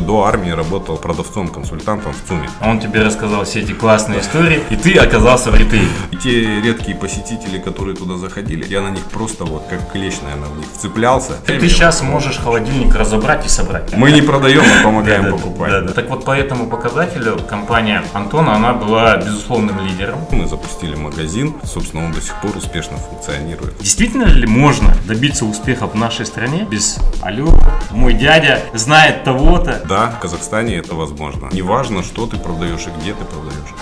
[0.00, 2.50] До армии работал продавцом, консультантом в ЦУМе.
[2.60, 5.88] Он тебе рассказал все эти классные истории, и ты оказался в ритейле.
[6.10, 10.48] И те редкие посетители, которые туда заходили, я на них просто вот как клещ, наверное,
[10.48, 11.34] в них вцеплялся.
[11.46, 13.96] Ты сейчас можешь холодильник разобрать и собрать.
[13.96, 15.94] Мы не продаем, мы помогаем покупать.
[15.94, 20.18] Так вот, по этому показателю компания Антона, она была безусловным лидером.
[20.32, 23.78] Мы запустили магазин, собственно, он до сих пор успешно функционирует.
[23.78, 27.56] Действительно ли можно добиться успеха в нашей стране без «Алло,
[27.92, 29.82] мой дядя знает того-то»?
[29.88, 31.50] Да, в Казахстане это возможно.
[31.52, 33.74] Неважно, что ты продаешь и где ты продаешь.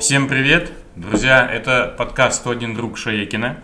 [0.00, 1.48] Всем привет, друзья!
[1.48, 3.58] Это подкаст «101 друг Шаекина».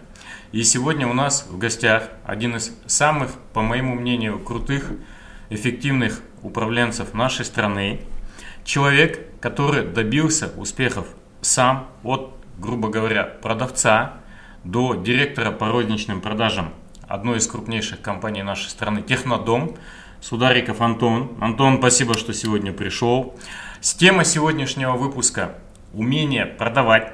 [0.52, 4.92] И сегодня у нас в гостях один из самых, по моему мнению, крутых,
[5.50, 8.02] эффективных управленцев нашей страны.
[8.64, 11.08] Человек, который добился успехов
[11.40, 14.12] сам от, грубо говоря, продавца
[14.62, 16.72] до директора по розничным продажам
[17.08, 19.76] одной из крупнейших компаний нашей страны «Технодом».
[20.20, 21.36] Судариков Антон.
[21.38, 23.38] Антон, спасибо, что сегодня пришел.
[23.82, 25.58] С тема сегодняшнего выпуска–
[25.92, 27.12] умение продавать.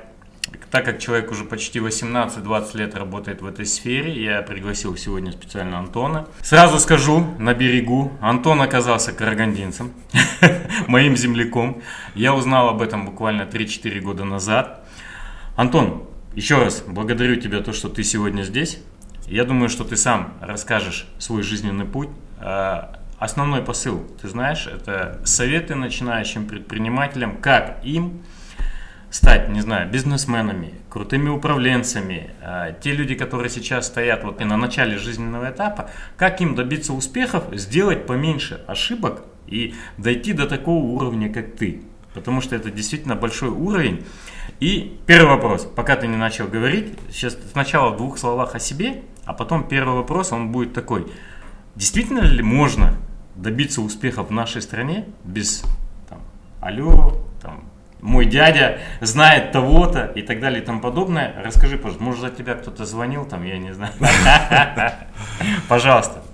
[0.70, 5.78] Так как человек уже почти 18-20 лет работает в этой сфере, я пригласил сегодня специально
[5.78, 6.28] Антона.
[6.42, 9.92] Сразу скажу, на берегу, Антон оказался карагандинцем,
[10.86, 11.83] моим земляком.
[12.14, 14.86] Я узнал об этом буквально 3-4 года назад.
[15.56, 18.78] Антон, еще раз благодарю тебя то, что ты сегодня здесь.
[19.26, 22.08] Я думаю, что ты сам расскажешь свой жизненный путь.
[22.40, 28.22] А, Основной посыл, ты знаешь, это советы начинающим предпринимателям, как им
[29.10, 34.56] стать, не знаю, бизнесменами, крутыми управленцами, а, те люди, которые сейчас стоят вот и на
[34.56, 41.30] начале жизненного этапа, как им добиться успехов, сделать поменьше ошибок и дойти до такого уровня,
[41.30, 41.82] как ты.
[42.14, 44.06] Потому что это действительно большой уровень.
[44.60, 49.02] И первый вопрос, пока ты не начал говорить, сейчас сначала в двух словах о себе,
[49.31, 51.06] а потом первый вопрос, он будет такой.
[51.77, 52.97] Действительно ли можно
[53.36, 55.62] добиться успехов в нашей стране без
[56.09, 56.19] там,
[56.61, 57.62] алло, там,
[58.01, 61.33] мой дядя знает того-то и так далее и тому подобное.
[61.45, 63.92] Расскажи, пожалуйста, может за тебя кто-то звонил там, я не знаю.
[65.69, 66.24] Пожалуйста.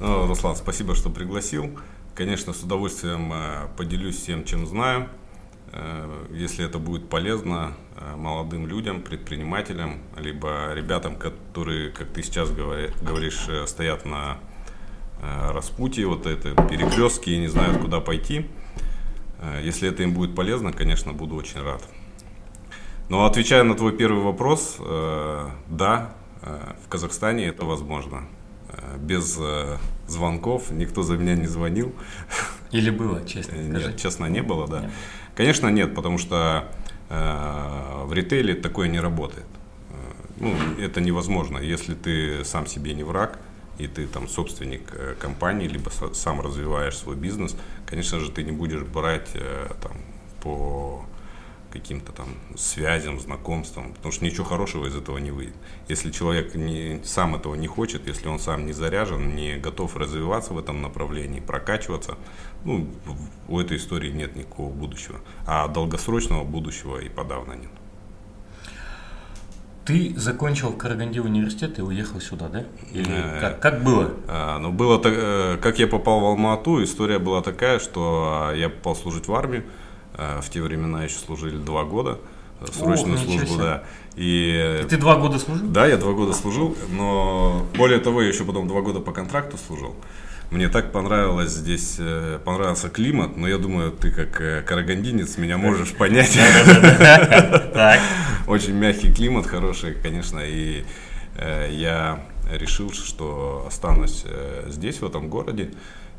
[0.00, 1.78] Ну, Руслан, спасибо, что пригласил.
[2.14, 5.06] Конечно, с удовольствием э, поделюсь всем, чем знаю.
[5.72, 12.50] Э, Если это будет полезно э, молодым людям, предпринимателям, либо ребятам, которые, как ты сейчас
[12.50, 14.38] говори- говоришь, э, стоят на
[15.22, 18.50] распутье, вот это перекрестке и не знают, куда пойти.
[19.62, 21.84] Если это им будет полезно, конечно, буду очень рад.
[23.08, 24.78] Но отвечая на твой первый вопрос,
[25.68, 26.12] да,
[26.42, 28.24] в Казахстане это возможно.
[28.98, 29.38] Без
[30.08, 31.94] звонков никто за меня не звонил.
[32.72, 33.88] Или было, честно скажи.
[33.90, 34.80] Нет, честно, не было, да.
[34.80, 34.90] Нет.
[35.34, 36.68] Конечно, нет, потому что
[37.08, 39.46] э, в ритейле такое не работает.
[39.90, 39.94] Э,
[40.40, 43.38] Ну, это невозможно, если ты сам себе не враг,
[43.78, 47.56] и ты там собственник э, компании, либо сам развиваешь свой бизнес,
[47.86, 49.92] конечно же, ты не будешь брать э, там
[50.42, 51.04] по
[51.72, 55.54] каким-то там связям, знакомствам, потому что ничего хорошего из этого не выйдет.
[55.88, 60.52] Если человек не, сам этого не хочет, если он сам не заряжен, не готов развиваться
[60.52, 62.18] в этом направлении, прокачиваться,
[62.64, 62.86] ну,
[63.48, 65.20] у этой истории нет никакого будущего.
[65.46, 67.70] А долгосрочного будущего и подавно нет.
[69.84, 72.64] Ты закончил в Караганде университет и уехал сюда, да?
[72.92, 74.12] Или Э, как, как было?
[74.28, 78.68] А, ну, было так, э, как я попал в Алмату, история была такая, что я
[78.68, 79.64] попал служить в армию.
[80.16, 82.18] В те времена еще служили два года,
[82.60, 83.82] э, срочную ничего службу, да.
[84.14, 85.66] И И ты два года служил?
[85.66, 89.56] Да, я два года служил, но более того, я еще потом два года по контракту
[89.56, 89.96] служил.
[90.52, 95.56] Мне так понравилось здесь, э, понравился климат, но я думаю, ты как э, карагандинец меня
[95.56, 96.36] можешь понять.
[98.46, 100.84] Очень мягкий климат, хороший, конечно, и
[101.36, 104.26] э, я решил, что останусь
[104.66, 105.70] здесь, в этом городе.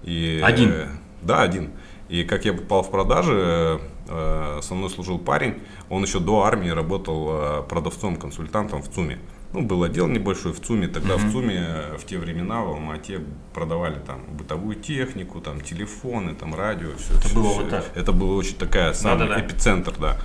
[0.01, 0.73] И, Один?
[1.21, 1.69] да, один.
[2.09, 7.29] И как я попал в продажи, со мной служил парень, он еще до армии работал
[7.29, 9.19] э, продавцом, консультантом в ЦУМе.
[9.53, 13.21] Ну, был отдел небольшой в ЦУМе, тогда в ЦУМе э, в те времена в Алмате
[13.53, 17.13] продавали там бытовую технику, там телефоны, там радио, все.
[17.13, 17.85] Это было вот так?
[17.93, 19.45] Это было очень такая самый Да-да-да.
[19.45, 20.17] эпицентр, да.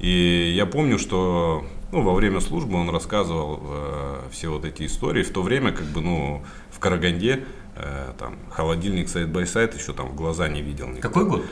[0.00, 5.22] И я помню, что ну, во время службы он рассказывал э, все вот эти истории.
[5.22, 7.44] В то время, как бы, ну, в Караганде
[7.76, 10.88] э, там холодильник сайт бай сайт еще там в глаза не видел.
[10.88, 11.02] никто.
[11.02, 11.44] Какой год?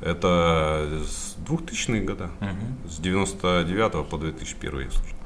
[0.00, 2.30] Это с 2000-е года.
[2.88, 5.16] С 99 по 2001 я служил.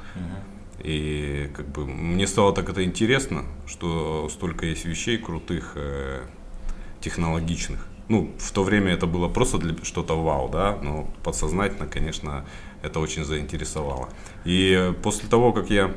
[0.82, 6.23] И как бы мне стало так это интересно, что столько есть вещей крутых, э,
[7.00, 7.87] технологичных.
[8.08, 12.44] Ну, в то время это было просто для что-то вау, да, но подсознательно, конечно,
[12.82, 14.08] это очень заинтересовало.
[14.44, 15.94] И э, после того, как я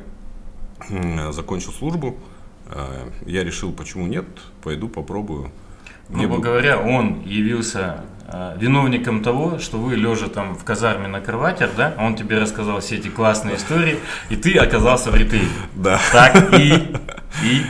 [0.88, 2.16] м, закончил службу,
[2.66, 4.26] э, я решил, почему нет,
[4.62, 5.52] пойду попробую.
[6.08, 6.42] Грубо бы...
[6.42, 8.19] говоря, он явился э,
[8.56, 12.96] виновником того, что вы лежа там в казарме на кроватях, да, он тебе рассказал все
[12.96, 13.98] эти классные истории,
[14.28, 15.48] и ты оказался в ритейле.
[15.74, 16.00] Да.
[16.12, 16.94] Так, и...
[17.42, 17.64] И,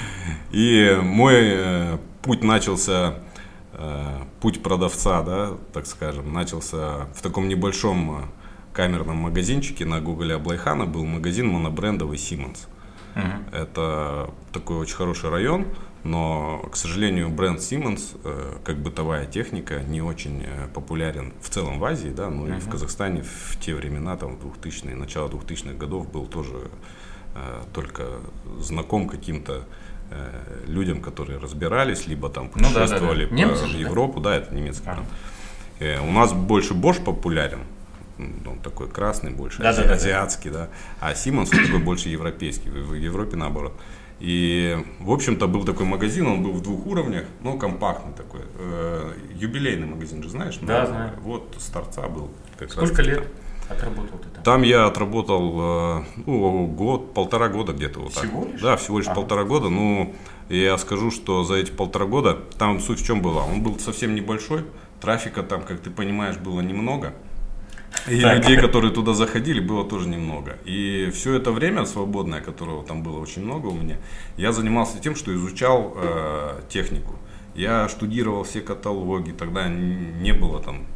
[0.52, 3.14] и мой э, путь начался,
[3.74, 8.24] э, путь продавца, да, так скажем, начался в таком небольшом э,
[8.72, 12.66] камерном магазинчике на Гугле Аблайхана, был магазин монобрендовый Siemens.
[13.16, 13.56] Угу.
[13.56, 15.66] Это такой очень хороший район,
[16.02, 21.78] но, к сожалению, бренд Siemens, э, как бытовая техника, не очень э, популярен в целом
[21.78, 22.56] в Азии, да, но uh-huh.
[22.56, 26.70] и в Казахстане в те времена, там, 2000-е, начало 2000-х годов был тоже
[27.34, 28.06] э, только
[28.58, 29.64] знаком каким-то
[30.66, 33.52] людям, которые разбирались, либо там путешествовали ну, да, да, да.
[33.52, 35.06] Немцы, в Европу, да, да это немецкий бренд.
[35.80, 36.02] А.
[36.02, 37.60] У нас больше Bosch популярен,
[38.46, 40.68] он такой красный больше, да, ази, да, азиатский, да,
[41.00, 43.72] а Siemens он такой больше европейский, в Европе наоборот.
[44.20, 48.42] И, в общем-то, был такой магазин, он был в двух уровнях, но компактный такой.
[48.58, 50.58] Э, юбилейный магазин же знаешь?
[50.60, 51.12] Да, знаю.
[51.22, 52.30] Вот с торца был.
[52.58, 53.26] Как Сколько лет
[53.70, 54.42] отработал ты там?
[54.44, 58.24] Там я отработал, э, ну, год, полтора года где-то вот так.
[58.24, 58.60] Всего лишь?
[58.60, 59.14] Да, всего лишь ага.
[59.14, 59.70] полтора года.
[59.70, 60.14] Ну,
[60.50, 63.44] я скажу, что за эти полтора года, там суть в чем была?
[63.44, 64.64] Он был совсем небольшой,
[65.00, 67.14] трафика там, как ты понимаешь, было немного.
[68.08, 68.36] И так.
[68.36, 70.58] людей, которые туда заходили, было тоже немного.
[70.64, 73.96] И все это время свободное, которого там было очень много у меня,
[74.36, 77.14] я занимался тем, что изучал э, технику.
[77.54, 80.86] Я штудировал все каталоги, тогда не было там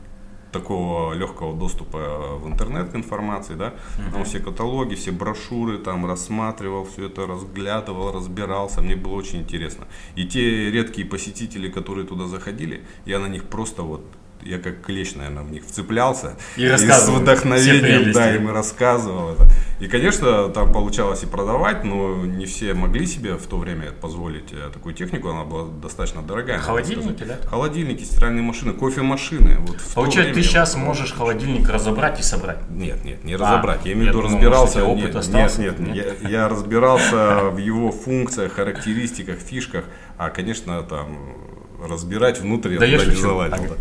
[0.55, 4.25] такого легкого доступа в интернет к информации, да, uh-huh.
[4.25, 9.87] все каталоги, все брошюры там рассматривал, все это разглядывал, разбирался, мне было очень интересно.
[10.15, 14.05] И те редкие посетители, которые туда заходили, я на них просто вот
[14.45, 16.37] я как клещ, наверное, в них вцеплялся.
[16.57, 19.49] И, и с вдохновением, да, им рассказывал это.
[19.81, 24.53] И, конечно, там получалось и продавать, но не все могли себе в то время позволить
[24.53, 26.59] э, такую технику, она была достаточно дорогая.
[26.59, 27.39] Холодильники, да?
[27.49, 29.59] Холодильники, стиральные машины, кофемашины.
[29.59, 32.59] Вот Получается, ты сейчас можешь холодильник разобрать и собрать?
[32.71, 33.85] Нет, нет, не а, разобрать.
[33.85, 34.81] Я имею в виду, разбирался.
[34.81, 35.61] Может, опыт нет, остался?
[35.61, 36.17] нет, нет, нет.
[36.23, 39.85] Я, я разбирался в его функциях, характеристиках, фишках,
[40.17, 41.54] а, конечно, там
[41.87, 43.55] разбирать внутрь да не залазил.
[43.55, 43.75] Ага.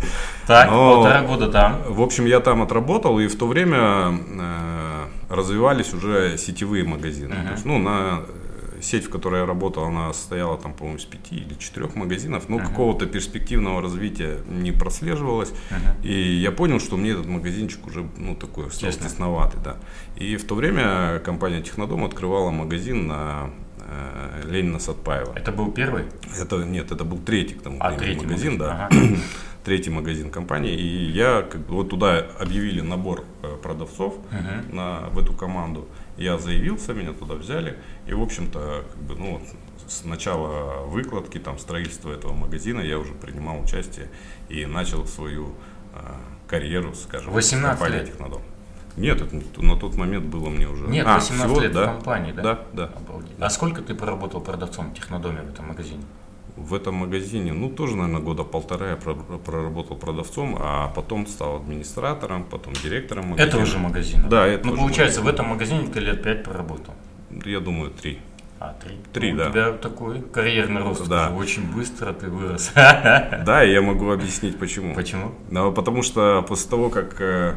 [0.46, 1.82] Так, Но, полтора года там.
[1.88, 7.34] В общем, я там отработал, и в то время э, развивались уже сетевые магазины.
[7.34, 7.46] Uh-huh.
[7.46, 11.04] То есть, ну, на э, сеть, в которой я работал, она состояла там, по-моему, из
[11.04, 12.66] пяти или четырех магазинов, но uh-huh.
[12.66, 15.50] какого-то перспективного развития не прослеживалось.
[15.50, 16.06] Uh-huh.
[16.06, 19.76] И я понял, что мне этот магазинчик уже, ну, такой стал тесноватый, да.
[20.16, 23.50] И в то время компания Технодом открывала магазин на
[23.86, 25.32] Э, Ленина Сатпаева.
[25.36, 26.04] Это был первый?
[26.38, 28.88] Это нет, это был третий к тому а, третий магазин, да.
[28.90, 28.96] Ага.
[29.64, 30.74] третий магазин компании.
[30.74, 35.86] И я как бы, вот туда объявили набор э, продавцов uh на, в эту команду.
[36.16, 37.76] Я заявился, меня туда взяли.
[38.06, 39.42] И, в общем-то, как бы, ну,
[39.86, 44.08] с начала выкладки, там, строительства этого магазина я уже принимал участие
[44.48, 45.54] и начал свою
[45.92, 45.98] э,
[46.48, 48.06] карьеру, скажем, 18 в лет.
[48.06, 48.42] Технодом.
[48.96, 50.86] Нет, это на тот момент было мне уже...
[50.86, 52.42] Нет, а, 18 всего, лет да, в компании, да?
[52.42, 52.90] Да, да.
[52.96, 53.32] Обалдеть.
[53.40, 56.02] А сколько ты проработал продавцом в Технодоме в этом магазине?
[56.56, 62.44] В этом магазине, ну, тоже, наверное, года полтора я проработал продавцом, а потом стал администратором,
[62.44, 63.48] потом директором магазина.
[63.48, 64.28] Это уже магазин?
[64.28, 65.24] Да, это Ну, получается, магазин.
[65.24, 66.94] в этом магазине ты лет пять проработал?
[67.44, 68.20] Я думаю, три.
[68.60, 68.94] А, три?
[69.12, 69.48] Три, ну, да.
[69.48, 71.30] У тебя такой карьерный рост, да.
[71.30, 72.70] очень быстро ты вырос.
[72.74, 74.94] Да, я могу объяснить почему.
[74.94, 75.32] Почему?
[75.50, 77.56] Ну, потому что после того, как Э,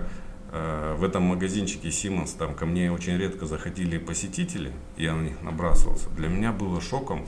[0.97, 6.09] в этом магазинчике Siemens там ко мне очень редко заходили посетители, я на них набрасывался.
[6.15, 7.25] Для меня было шоком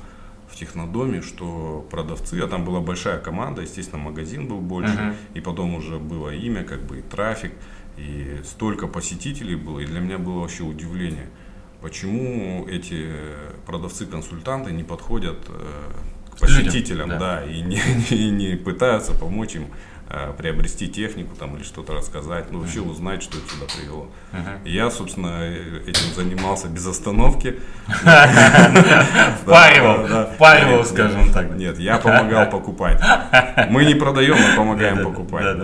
[0.50, 5.15] в Технодоме, что продавцы, а там была большая команда, естественно, магазин был больше, uh-huh.
[5.36, 7.53] и потом уже было имя, как бы и трафик,
[7.98, 11.29] и столько посетителей было, и для меня было вообще удивление,
[11.81, 13.12] почему эти
[13.67, 15.91] продавцы-консультанты не подходят э,
[16.33, 17.36] к посетителям, Людям, да.
[17.41, 17.81] да, и не,
[18.12, 19.99] не, не пытаются помочь им Э,
[20.38, 24.08] приобрести технику там или что-то рассказать, ну вообще узнать, что их сюда привело.
[24.32, 24.70] Uh-huh.
[24.70, 27.60] я, собственно, этим занимался без остановки.
[29.42, 31.56] Впаривал, впаривал, скажем так.
[31.56, 33.01] Нет, я помогал покупать.
[33.70, 35.58] Мы не продаем, мы помогаем покупать.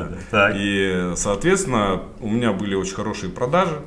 [0.56, 3.82] И, соответственно, у меня были очень хорошие продажи.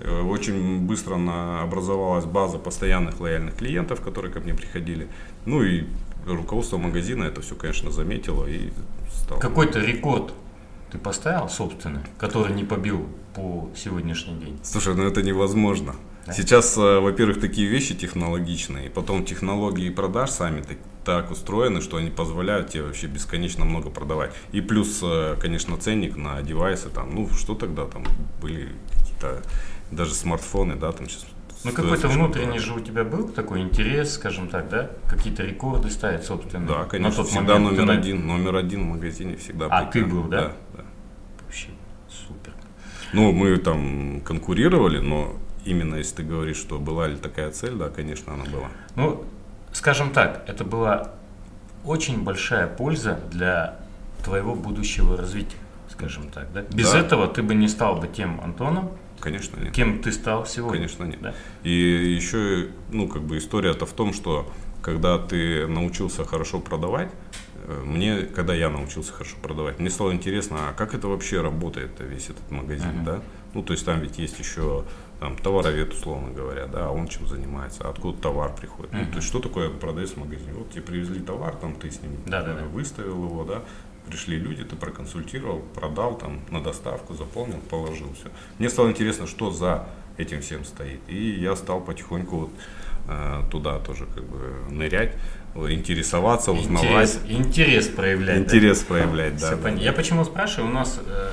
[0.00, 1.16] Э, очень быстро
[1.62, 5.08] образовалась база постоянных лояльных клиентов, которые ко мне приходили.
[5.46, 5.84] Ну и
[6.26, 8.70] руководство магазина это все, конечно, заметило и
[9.12, 9.40] стало.
[9.40, 10.32] Какой-то рекорд
[10.90, 14.58] ты поставил собственный, который не побил по сегодняшний день?
[14.62, 15.96] Слушай, ну это невозможно.
[16.26, 16.32] Да?
[16.32, 22.10] Сейчас, э, во-первых, такие вещи технологичные, потом технологии продаж сами так, так устроены, что они
[22.10, 24.32] позволяют тебе вообще бесконечно много продавать.
[24.52, 28.04] И плюс, э, конечно, ценник на девайсы, там, ну что тогда там
[28.40, 29.42] были какие-то
[29.90, 31.26] даже смартфоны, да, там сейчас
[31.64, 34.90] Ну какой-то внутренний же у тебя был такой интерес, скажем так, да?
[35.08, 36.66] Какие-то рекорды ставить, собственно.
[36.66, 37.10] Да, конечно.
[37.10, 39.66] На тот всегда момент, номер один, номер один в магазине всегда.
[39.70, 40.48] А ты был, да?
[40.48, 40.84] Да, да.
[41.42, 41.68] Вообще
[42.08, 42.52] супер.
[43.14, 47.88] Ну, мы там конкурировали, но именно если ты говоришь, что была ли такая цель, да,
[47.88, 48.68] конечно, она была.
[48.96, 49.24] Ну,
[49.72, 51.12] скажем так, это была
[51.84, 53.78] очень большая польза для
[54.22, 56.62] твоего будущего развития, скажем так, да?
[56.62, 57.00] Без да.
[57.00, 58.90] этого ты бы не стал бы тем Антоном,
[59.24, 59.72] Конечно, нет.
[59.72, 60.76] Кем ты стал сегодня?
[60.76, 61.22] Конечно, нет.
[61.22, 61.34] Да?
[61.62, 64.52] И еще, ну, как бы история-то в том, что
[64.82, 67.08] когда ты научился хорошо продавать,
[67.66, 71.92] э, мне, когда я научился хорошо продавать, мне стало интересно, а как это вообще работает,
[72.00, 73.04] весь этот магазин, uh-huh.
[73.04, 73.22] да?
[73.54, 74.84] Ну, то есть там ведь есть еще
[75.20, 78.92] там, товаровед, условно говоря, да, он чем занимается, откуда товар приходит.
[78.92, 79.06] Uh-huh.
[79.06, 80.52] Ну, то есть что такое продавец в магазине?
[80.52, 82.64] Вот тебе привезли товар, там ты с ним да, да, да.
[82.64, 83.62] выставил его, да,
[84.06, 88.28] пришли люди, ты проконсультировал, продал там на доставку, заполнил, положил все.
[88.58, 91.00] Мне стало интересно, что за этим всем стоит.
[91.08, 92.50] И я стал потихоньку вот,
[93.08, 95.12] э, туда тоже как бы нырять,
[95.54, 97.16] интересоваться, узнавать.
[97.16, 98.38] Интерес, интерес проявлять.
[98.38, 98.86] Интерес да?
[98.86, 99.56] проявлять, да.
[99.56, 99.70] да.
[99.70, 101.30] Я почему спрашиваю, у нас э,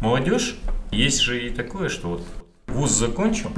[0.00, 0.56] молодежь,
[0.90, 2.26] есть же и такое, что вот
[2.66, 3.50] вуз закончил,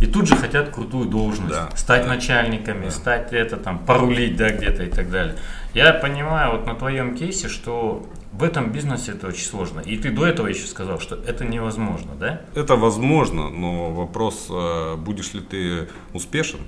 [0.00, 2.90] и тут же хотят крутую должность, да, стать да, начальниками, да.
[2.90, 5.36] стать это там, порулить, да, где-то и так далее.
[5.78, 9.78] Я понимаю вот на твоем кейсе, что в этом бизнесе это очень сложно.
[9.78, 12.40] И ты до этого еще сказал, что это невозможно, да?
[12.56, 16.58] Это возможно, но вопрос, э, будешь ли ты успешен,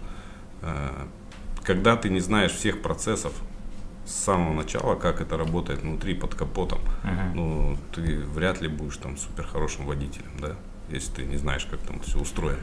[0.63, 0.91] э,
[1.65, 3.33] когда ты не знаешь всех процессов
[4.07, 7.35] с самого начала, как это работает внутри под капотом, uh-huh.
[7.35, 10.55] ну, ты вряд ли будешь там супер хорошим водителем, да,
[10.89, 12.63] если ты не знаешь, как там все устроено.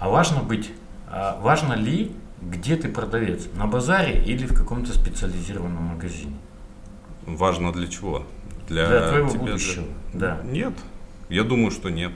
[0.00, 0.72] А важно быть,
[1.06, 6.36] а важно ли, где ты продавец, на базаре или в каком-то специализированном магазине?
[7.26, 8.26] Важно для чего?
[8.68, 10.20] Для, для твоего тебя, будущего, для...
[10.20, 10.40] да.
[10.44, 10.74] Нет,
[11.28, 12.12] я думаю, что нет.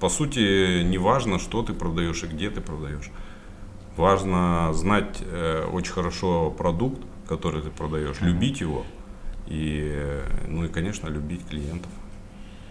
[0.00, 3.10] По сути, не важно, что ты продаешь и где ты продаешь.
[3.96, 8.26] Важно знать э, очень хорошо продукт, который ты продаешь, mm-hmm.
[8.26, 8.84] любить его
[9.48, 11.90] и, э, ну и, конечно, любить клиентов.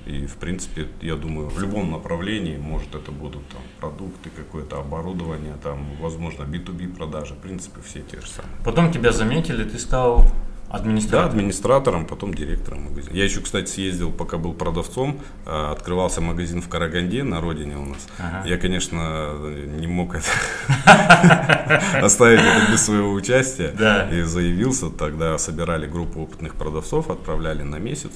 [0.07, 5.55] И, в принципе, я думаю, в любом направлении, может, это будут там продукты, какое-то оборудование,
[5.61, 8.55] там, возможно, B2B продажи, в принципе, все те же самые.
[8.63, 10.25] Потом тебя заметили, ты стал
[10.69, 11.25] Администратором?
[11.25, 13.15] Да, администратором, потом директором магазина.
[13.15, 17.85] Я еще, кстати, съездил, пока был продавцом, а, открывался магазин в Караганде, на родине у
[17.85, 18.05] нас.
[18.17, 18.47] Ага.
[18.47, 19.33] Я, конечно,
[19.79, 20.27] не мог это
[22.05, 23.73] оставить это без своего участия.
[24.11, 28.11] И заявился, тогда собирали группу опытных продавцов, отправляли на месяц.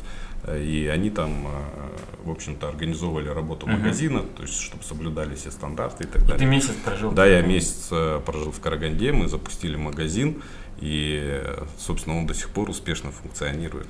[0.48, 1.92] И они там, а,
[2.26, 6.38] в общем-то, организовывали работу uh магазина, то есть, чтобы соблюдали все стандарты и так далее.
[6.38, 7.12] И ты месяц прожил?
[7.12, 10.42] Да, я месяц э, прожил в Караганде, мы запустили магазин.
[10.82, 11.42] И,
[11.78, 13.88] собственно, он до сих пор успешно функционирует.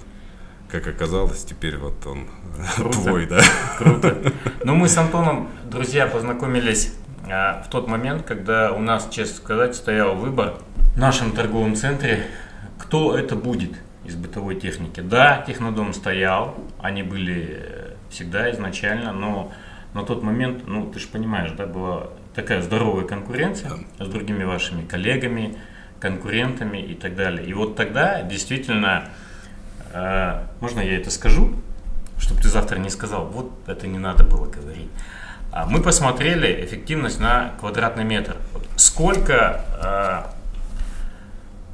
[0.69, 2.27] Как оказалось, теперь вот он
[2.75, 2.97] Круто.
[2.99, 3.41] твой, да.
[3.77, 4.33] Круто.
[4.63, 6.93] Ну, мы с Антоном, друзья, познакомились
[7.29, 10.55] а, в тот момент, когда у нас, честно сказать, стоял выбор
[10.93, 12.27] в нашем торговом центре,
[12.77, 13.71] кто это будет
[14.05, 14.99] из бытовой техники.
[14.99, 19.51] Да, технодом стоял, они были всегда изначально, но
[19.93, 24.05] на тот момент, ну, ты же понимаешь, да, была такая здоровая конкуренция да.
[24.05, 25.57] с другими вашими коллегами,
[26.01, 27.45] конкурентами и так далее.
[27.45, 29.09] И вот тогда действительно,
[29.93, 31.55] э, можно я это скажу,
[32.19, 34.89] чтобы ты завтра не сказал, вот это не надо было говорить.
[35.51, 38.37] А мы посмотрели эффективность на квадратный метр.
[38.77, 40.40] Сколько э,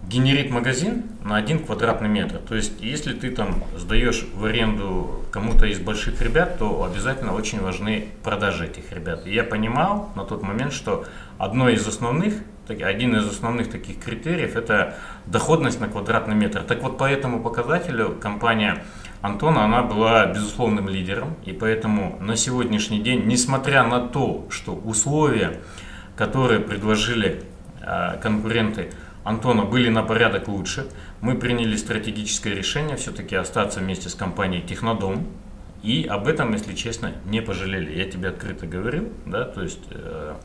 [0.08, 2.38] генерит магазин на один квадратный метр.
[2.38, 7.60] То есть, если ты там сдаешь в аренду кому-то из больших ребят, то обязательно очень
[7.60, 9.28] важны продажи этих ребят.
[9.28, 11.06] И я понимал на тот момент, что
[11.38, 12.36] одно из основных,
[12.70, 14.96] один из основных таких критериев– это
[15.26, 16.64] доходность на квадратный метр.
[16.64, 18.84] Так вот, по этому показателю компания
[19.22, 25.60] Антона, она была безусловным лидером, и поэтому на сегодняшний день, несмотря на то, что условия,
[26.16, 27.44] которые предложили
[27.82, 28.92] а, конкуренты,
[29.27, 30.88] Антона были на порядок лучше.
[31.19, 35.27] Мы приняли стратегическое решение все-таки остаться вместе с компанией Технодом.
[35.84, 37.93] И об этом, если честно, не пожалели.
[37.93, 40.36] Я тебе открыто говорил, да, то есть э,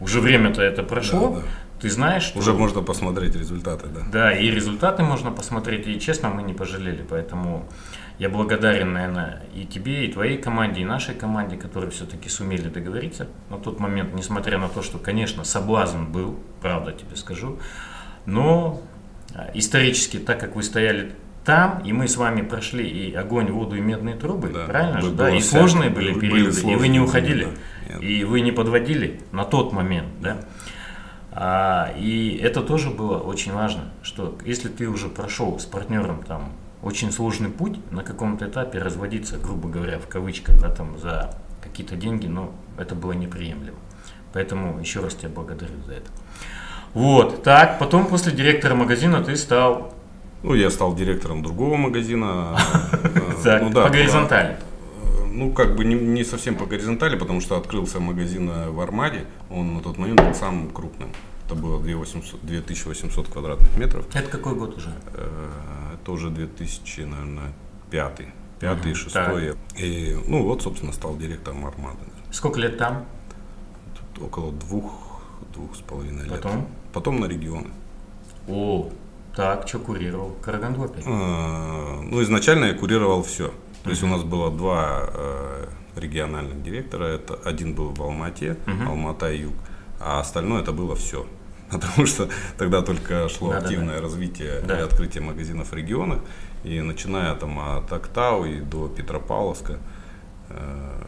[0.00, 1.34] уже время-то это прошло.
[1.34, 1.46] Да, да.
[1.80, 2.38] Ты знаешь, что...
[2.38, 4.00] Уже можно посмотреть результаты, да.
[4.12, 7.04] Да, и результаты можно посмотреть, и честно, мы не пожалели.
[7.08, 7.68] Поэтому
[8.20, 13.26] я благодарен, наверное, и тебе, и твоей команде, и нашей команде, которые все-таки сумели договориться
[13.48, 17.58] на тот момент, несмотря на то, что, конечно, соблазн был, правда тебе скажу.
[18.26, 18.80] Но
[19.34, 21.12] а, исторически, так как вы стояли
[21.44, 25.10] там, и мы с вами прошли и огонь, воду и медные трубы, да, правильно же?
[25.12, 27.48] Да, и сложные были периоды, сложные, и вы не уходили,
[27.88, 30.38] да, и вы не подводили на тот момент, да.
[31.32, 36.52] А, и это тоже было очень важно, что если ты уже прошел с партнером там
[36.82, 41.96] очень сложный путь, на каком-то этапе разводиться, грубо говоря, в кавычках, да, там за какие-то
[41.96, 43.78] деньги, но это было неприемлемо.
[44.32, 46.10] Поэтому еще раз тебя благодарю за это.
[46.94, 49.94] Вот, так, потом после директора магазина ты стал...
[50.42, 52.56] Ну, я стал директором другого магазина.
[53.44, 54.58] Так, Ну по горизонтали.
[55.32, 59.24] Ну, как бы не, совсем по горизонтали, потому что открылся магазин э, в Армаде.
[59.48, 61.10] Он на тот момент был самым крупным.
[61.46, 64.04] Это было 2800 2800 квадратных метров.
[64.14, 64.90] Это какой год уже?
[65.14, 67.52] Э, Это уже 2000, наверное,
[67.90, 68.26] пятый.
[68.58, 69.54] Пятый, шестой.
[69.78, 71.98] И, ну, вот, собственно, стал директором Армады.
[72.30, 73.06] Сколько лет там?
[74.14, 75.22] Тут около двух,
[75.54, 76.42] двух с половиной лет.
[76.42, 76.68] Потом?
[76.92, 77.68] Потом на регионы.
[78.48, 78.88] О,
[79.34, 80.36] так, что курировал?
[80.42, 81.04] Караганду опять?
[81.06, 83.52] Э, Ну, изначально я курировал все.
[83.84, 85.66] То есть у нас было два э,
[85.96, 87.04] региональных директора.
[87.04, 88.56] Это один был в Алмате.
[88.86, 89.54] Алмата и Юг,
[90.00, 91.26] а остальное это было все.
[91.70, 92.28] Потому что
[92.58, 93.66] тогда только шло Да-да-да.
[93.66, 94.78] активное развитие Да.
[94.80, 96.18] и открытие магазинов в регионах.
[96.64, 99.78] И начиная там от Актау и до Петропавловска,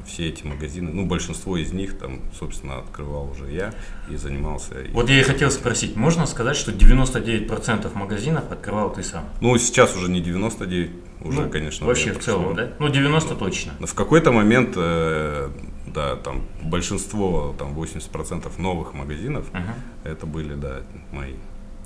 [0.06, 3.72] все эти магазины, ну, большинство из них там, собственно, открывал уже я
[4.10, 4.74] и занимался.
[4.92, 9.24] Вот я и хотел спросить, можно сказать, что 99% магазинов открывал ты сам?
[9.40, 11.86] Ну, сейчас уже не 99, уже, Ну, конечно.
[11.86, 12.70] Вообще в целом, да?
[12.78, 13.72] Ну, 90 точно.
[13.78, 15.50] Но В какой-то момент, э,
[15.86, 19.74] да, там большинство, там 80% новых магазинов, Мгм.
[20.04, 20.80] это были, да,
[21.12, 21.34] мои.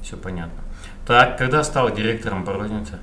[0.03, 0.63] Все понятно.
[1.07, 2.99] Так, когда стал директором по рознице?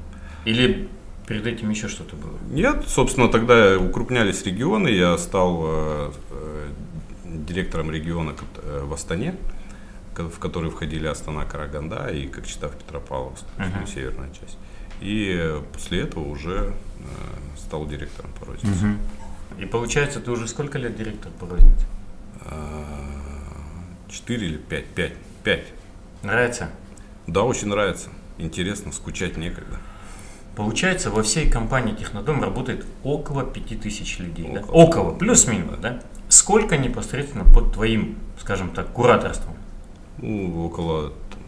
[0.45, 0.89] Или
[1.27, 2.37] перед этим еще что-то было?
[2.49, 6.69] Нет, собственно, тогда укрупнялись регионы, я стал э, э,
[7.25, 9.35] директором региона э, в Астане,
[10.15, 14.57] в который входили Астана, Караганда и Кокчетав, Петропавловск, ну, северная часть.
[15.01, 16.73] И после этого уже
[17.57, 18.95] стал директором по рознице.
[19.57, 21.85] И получается, ты уже сколько лет директор по рознице?
[24.07, 24.85] Четыре или пять?
[24.85, 25.13] Пять.
[25.43, 25.65] Пять.
[26.21, 26.69] Нравится?
[27.25, 28.09] Да, очень нравится.
[28.37, 29.79] Интересно, скучать некогда.
[30.55, 34.50] Получается, во всей компании Технодом работает около 5000 людей.
[34.53, 34.62] да?
[34.62, 34.74] Около.
[34.74, 36.01] Около, плюс-минус, да?
[36.29, 39.55] Сколько непосредственно под твоим, скажем так, кураторством?
[40.19, 41.39] Ну, около там,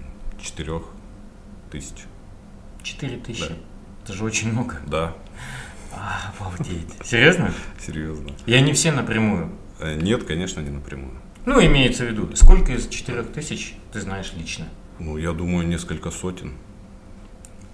[0.42, 0.84] четырех
[1.72, 2.06] тысяч.
[2.84, 3.40] 4000.
[3.50, 3.56] Да.
[4.04, 4.78] Это же очень много.
[4.88, 5.14] Да,
[5.94, 6.88] А, обалдеть.
[7.04, 7.52] Серьезно?
[7.80, 8.32] серьезно.
[8.46, 9.52] И они все напрямую.
[9.80, 11.14] Э, Нет, конечно, не напрямую.
[11.46, 14.66] Ну, имеется в виду, сколько из 4000 ты знаешь лично?
[15.00, 16.54] Ну, я думаю, несколько сотен.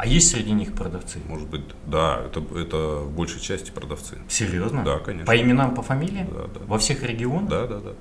[0.02, 1.20] А есть среди них продавцы?
[1.28, 4.18] Может быть, да, это, это в большей части продавцы.
[4.30, 4.84] Серьезно?
[4.84, 5.28] Да, конечно.
[5.28, 6.28] По именам, по фамилиям?
[6.34, 6.60] Да, да.
[6.66, 7.48] Во всех регионах?
[7.48, 7.92] Да, да, да.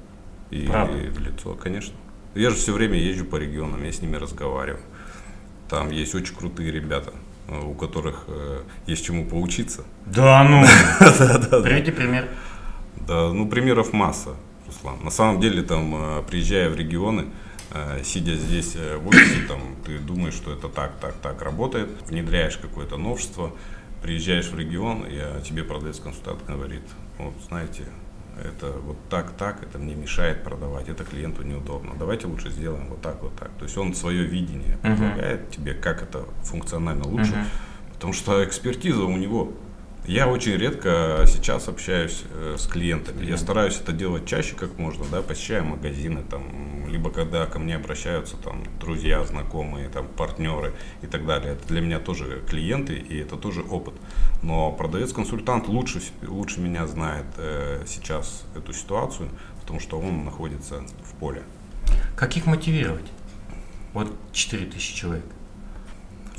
[0.50, 0.96] И, Правда?
[0.96, 1.94] и в лицо, конечно.
[2.34, 4.82] Я же все время езжу по регионам, я с ними разговариваю.
[5.68, 7.12] Там есть очень крутые ребята,
[7.48, 9.84] у которых э, есть чему поучиться.
[10.06, 10.62] Да ну!
[11.62, 12.30] Приведи пример.
[13.06, 14.36] Да, ну примеров масса,
[14.66, 15.04] Руслан.
[15.04, 17.26] На самом деле, там, э, приезжая в регионы,
[18.02, 22.56] сидя здесь э, в офисе, там, ты думаешь, что это так, так, так работает, внедряешь
[22.56, 23.52] какое-то новшество,
[24.02, 26.82] приезжаешь в регион, и э, тебе продавец-консультант говорит,
[27.18, 27.84] вот, знаете,
[28.42, 31.92] это вот так, так, это мне мешает продавать, это клиенту неудобно.
[31.98, 33.50] Давайте лучше сделаем вот так, вот так.
[33.58, 34.96] То есть он свое видение Мгм.
[34.96, 37.44] предлагает тебе, как это функционально лучше, Мгм.
[37.92, 39.52] потому что экспертиза у него.
[40.06, 43.24] Я очень редко сейчас общаюсь э, с клиентами.
[43.24, 47.76] Я стараюсь это делать чаще, как можно, да, посещаю магазины, там, либо когда ко мне
[47.76, 51.52] обращаются там друзья, знакомые, там, партнеры и так далее.
[51.52, 53.94] Это для меня тоже клиенты, и это тоже опыт.
[54.42, 59.28] Но продавец-консультант лучше, лучше меня знает э, сейчас эту ситуацию,
[59.60, 61.42] потому что он находится в поле.
[62.16, 63.06] Как их мотивировать?
[63.92, 65.24] Вот 4000 человек.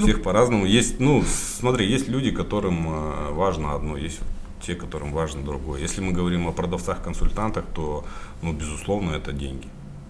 [0.04, 0.66] Всех по-разному.
[0.66, 4.20] Есть, ну, смотри, есть люди, которым э, важно одно, есть
[4.62, 5.82] те, которым важно другое.
[5.82, 8.06] Если мы говорим о продавцах-консультантах, то,
[8.42, 9.68] ну, безусловно, это деньги.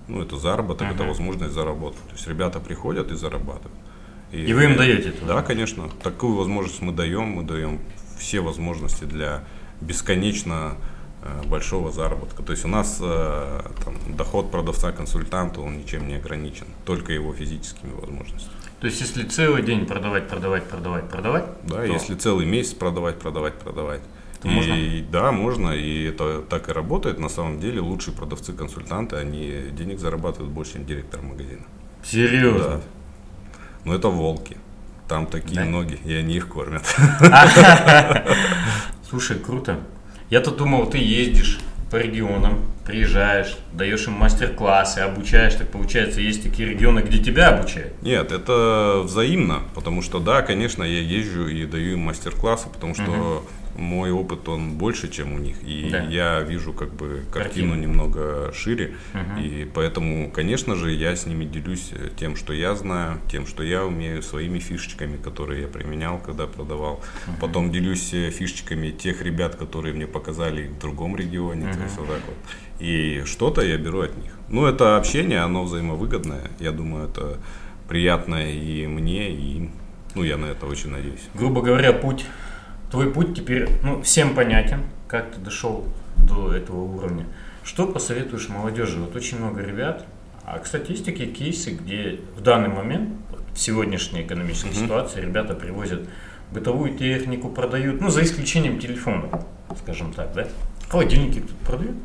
[0.08, 1.08] Ну, это заработок, это Мгм.
[1.08, 2.02] возможность заработать.
[2.10, 3.72] То есть ребята приходят и зарабатывают.
[4.32, 5.26] И вы им даете это?
[5.26, 5.90] Да, конечно.
[6.04, 7.30] Такую возможность мы даем.
[7.30, 7.80] Мы даем
[8.18, 9.44] все возможности для
[9.82, 10.76] бесконечно
[11.24, 12.42] э, большого заработка.
[12.44, 17.92] То есть у нас э, там, доход продавца-консультанта, он ничем не ограничен, только его физическими
[17.94, 18.56] возможностями.
[18.82, 23.20] То есть, если целый день продавать, продавать, продавать, продавать, Да, то- если целый месяц продавать,
[23.20, 24.02] продавать, продавать.
[24.44, 24.76] И, можно?
[25.12, 27.20] Да, можно, и это так и работает.
[27.20, 31.62] На самом деле лучшие продавцы-консультанты, они денег зарабатывают больше, чем директор магазина.
[32.04, 32.60] Серьезно?
[32.64, 32.82] Да.
[33.86, 34.58] Но это волки.
[35.08, 35.66] Там такие Да?
[35.66, 36.84] ноги, и они их кормят.
[39.10, 39.80] Слушай, круто.
[40.30, 41.60] Я-то думал, ты ездишь
[41.92, 45.56] по регионам, приезжаешь, даешь им мастер-классы, обучаешь.
[45.56, 48.02] Так получается, есть такие регионы, где тебя обучают.
[48.02, 53.46] Нет, это взаимно, потому что да, конечно, я езжу и даю им мастер-классы, потому что
[53.82, 55.58] мой опыт, он больше, чем у них.
[55.64, 56.04] И Да.
[56.04, 57.76] я вижу как бы картину Картину.
[57.76, 58.94] немного шире.
[59.14, 59.40] Мгм.
[59.42, 63.64] И поэтому, конечно же, я с ними делюсь э, тем, что я знаю, тем, что
[63.64, 67.02] я умею, своими фишечками, которые я применял, когда продавал.
[67.40, 71.72] Потом делюсь э, фишечками тех ребят, которые мне показали в другом регионе.
[71.74, 72.36] То есть вот так вот.
[72.80, 74.32] И что-то я беру от них.
[74.50, 76.52] Ну, это общение, оно взаимовыгодное.
[76.60, 77.38] Я думаю, это
[77.88, 79.72] приятно и мне, и им.
[80.16, 81.22] Ну, я на это очень надеюсь.
[81.34, 82.26] Грубо говоря, путь,
[82.92, 87.26] твой путь теперь ну, всем понятен, как ты дошел до этого уровня.
[87.64, 89.00] Что посоветуешь молодежи?
[89.00, 90.06] Вот очень много ребят,
[90.44, 93.10] а, кстати, есть такие кейсы, где в данный момент,
[93.54, 96.02] в сегодняшней экономической ситуации, ребята привозят
[96.52, 99.46] бытовую технику, продают, ну, за исключением телефонов,
[99.80, 100.48] скажем так, да?
[100.90, 101.96] Холодильники кто-то продает?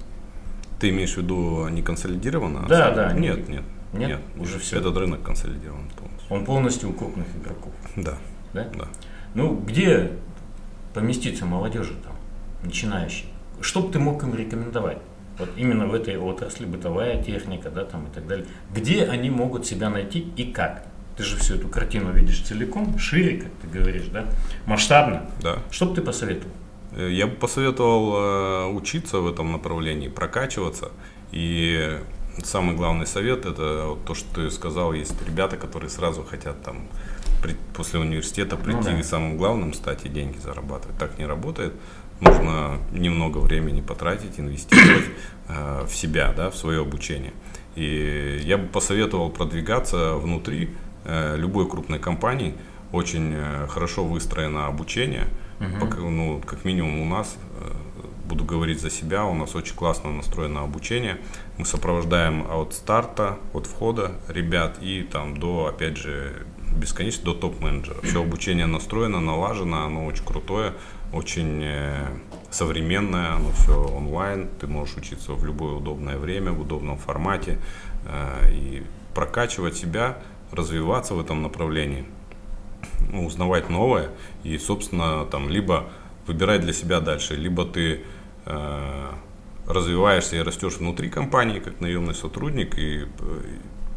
[0.78, 2.66] Ты имеешь в виду не консолидированно?
[2.68, 3.64] Да, да, Нет, нет.
[3.92, 4.20] Нет?
[4.36, 4.78] Уже всё.
[4.78, 6.36] Этот рынок консолидирован полностью.
[6.36, 8.18] Он полностью у крупных игроков, Да,
[8.52, 8.68] да?
[8.74, 8.88] да.
[9.34, 10.12] Ну, где
[10.96, 12.14] поместиться молодежи там,
[12.62, 13.26] начинающей?
[13.60, 14.98] Что бы ты мог им рекомендовать?
[15.38, 18.46] Вот именно в этой отрасли, бытовая техника, да, там и так далее.
[18.74, 20.86] Где они могут себя найти и как?
[21.18, 24.24] Ты же всю эту картину видишь целиком, шире, как ты говоришь, да,
[24.64, 25.30] масштабно.
[25.42, 25.58] да.
[25.70, 26.52] Что бы ты посоветовал?
[26.92, 30.90] Э, Я бы посоветовал э, учиться в этом направлении, прокачиваться.
[31.32, 31.98] И
[32.42, 36.88] самый главный совет это то, что ты сказал, есть ребята, которые сразу хотят там
[37.46, 38.98] при- после университета прийти да.
[38.98, 40.98] и самым главным стать и деньги зарабатывать.
[40.98, 41.74] Так не работает.
[42.20, 45.04] Нужно немного времени потратить, инвестировать
[45.48, 47.32] э, в себя, да, в свое обучение.
[47.76, 50.70] И я бы посоветовал продвигаться внутри
[51.04, 52.54] э, любой крупной компании.
[52.92, 55.28] Очень э, хорошо выстроено обучение.
[55.80, 57.72] Пока, ну, как минимум у нас, э,
[58.26, 61.18] буду говорить за себя, у нас очень классно настроено обучение.
[61.58, 68.00] Мы сопровождаем от старта, от входа ребят и там до, опять же, бесконечно до топ-менеджера.
[68.02, 70.74] Все обучение настроено, налажено, оно очень крутое,
[71.12, 72.06] очень э,
[72.50, 74.48] современное, оно все онлайн.
[74.60, 77.58] Ты можешь учиться в любое удобное время, в удобном формате
[78.04, 78.82] э, и
[79.14, 80.18] прокачивать себя,
[80.52, 82.04] развиваться в этом направлении
[83.10, 84.10] ну, узнавать новое
[84.44, 85.88] и, собственно, там либо
[86.26, 88.02] выбирать для себя дальше, либо ты
[88.44, 89.10] э,
[89.66, 93.06] развиваешься и растешь внутри компании как наемный сотрудник и,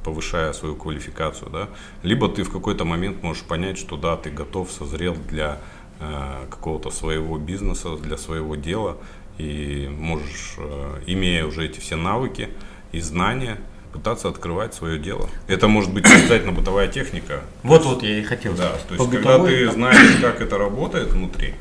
[0.03, 1.69] повышая свою квалификацию, да,
[2.03, 5.59] либо ты в какой-то момент можешь понять, что да, ты готов, созрел для
[5.99, 8.97] э, какого-то своего бизнеса, для своего дела.
[9.37, 12.49] И можешь, э, имея уже эти все навыки
[12.91, 13.57] и знания,
[13.93, 15.29] пытаться открывать свое дело.
[15.47, 19.71] Это может быть обязательно бытовая техника, Вот-вот я и хотел да, то есть, когда ты
[19.71, 21.55] знаешь, как это работает внутри,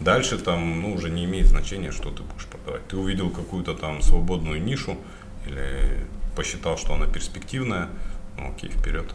[0.00, 2.86] дальше там, ну, уже не имеет значения, что ты будешь продавать.
[2.88, 4.96] Ты увидел какую-то там свободную нишу
[5.46, 7.88] или посчитал, что она перспективная,
[8.38, 9.14] ну, окей, вперед.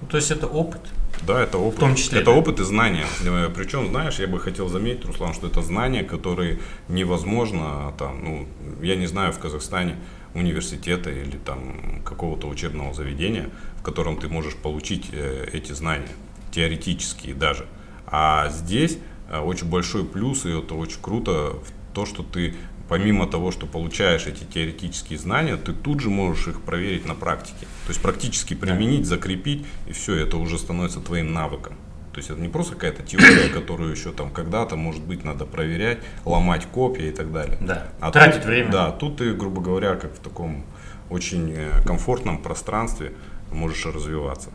[0.00, 0.80] Ну, то есть это опыт.
[1.26, 1.76] Да, это опыт.
[1.76, 2.38] В том числе, это да.
[2.38, 3.06] опыт и знания.
[3.54, 8.48] Причем, знаешь, я бы хотел заметить, Руслан, что это знания, которые невозможно там, ну,
[8.80, 9.96] я не знаю в Казахстане
[10.34, 16.08] университета или там какого-то учебного заведения, в котором ты можешь получить э, эти знания,
[16.52, 17.66] теоретические даже.
[18.06, 22.54] А здесь э, очень большой плюс, и это очень круто, в то, что ты
[22.90, 27.66] помимо того, что получаешь эти теоретические знания, ты тут же можешь их проверить на практике.
[27.86, 31.74] То есть практически применить, закрепить, и все, это уже становится твоим навыком.
[32.12, 35.98] То есть это не просто какая-то теория, которую еще там когда-то, может быть, надо проверять,
[36.24, 37.58] ломать копья и так далее.
[37.60, 37.86] Да.
[38.00, 38.72] А Тратить тут- время.
[38.72, 40.64] Да, тут ты, грубо говоря, как в таком
[41.10, 43.12] очень э, комфортном пространстве
[43.52, 44.50] можешь развиваться.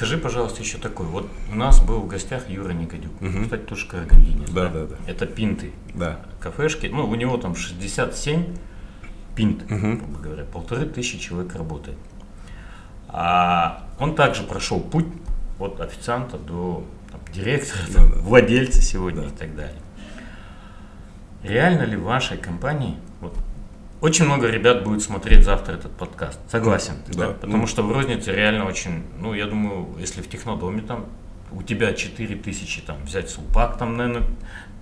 [0.00, 1.04] Скажи, пожалуйста, еще такой.
[1.04, 3.12] Вот у нас был в гостях Юра Никодюк.
[3.42, 4.48] Кстати, тоже карагандинец.
[4.48, 4.96] Да, да, да.
[5.06, 5.72] Это пинты.
[5.94, 6.20] Да.
[6.40, 6.86] Кафешки.
[6.86, 8.46] Ну, у него там 67
[9.36, 10.44] пинт, грубо говоря.
[10.44, 11.98] Полторы тысячи человек работает.
[13.08, 15.04] А он также прошел путь
[15.58, 16.82] от официанта до
[17.12, 18.20] там, директора, Да, там, да.
[18.20, 19.82] владельца сегодня и так далее.
[21.42, 22.96] Реально ли в вашей компании,
[24.00, 27.26] очень много ребят будет смотреть завтра этот подкаст, согласен, Да.
[27.28, 27.32] да?
[27.34, 27.66] потому Ну.
[27.66, 31.06] что в рознице реально очень, ну я думаю, если в технодоме там
[31.52, 34.26] у тебя 4 тысячи, там взять сулпак, там, наверное,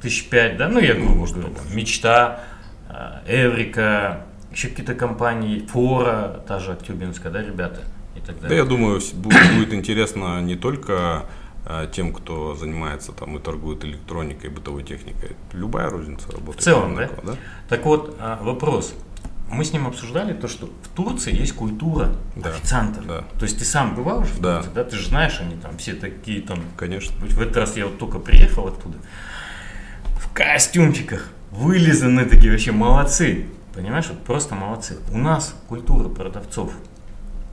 [0.02, 1.74] тысяч пять, да, ну я грубо может, говорю, побольше.
[1.76, 2.40] мечта,
[2.88, 7.80] э, Эврика, еще какие-то компании, Фора, та же Актюбинская, да, ребята,
[8.16, 8.58] и так Да, далее.
[8.58, 11.24] я думаю, будет, будет интересно не только
[11.66, 15.32] э, тем, кто занимается там и торгует электроникой, бытовой техникой.
[15.52, 16.60] Любая розница работает.
[16.60, 17.10] В целом, да?
[17.22, 17.34] да?
[17.68, 18.94] Так вот, а, вопрос.
[19.50, 23.06] Мы с ним обсуждали то, что в Турции есть культура Да, официантов.
[23.06, 23.24] да.
[23.38, 24.56] То есть ты сам бывал уже в Да.
[24.56, 24.84] Турции, да?
[24.84, 26.60] Ты же знаешь, они там все такие там.
[26.76, 27.14] Конечно.
[27.18, 28.98] В этот раз я вот только приехал оттуда.
[30.20, 31.28] В костюмчиках.
[31.50, 33.46] Вылизаны такие вообще молодцы.
[33.74, 34.98] Понимаешь, вот просто молодцы.
[35.12, 36.72] У нас культура продавцов.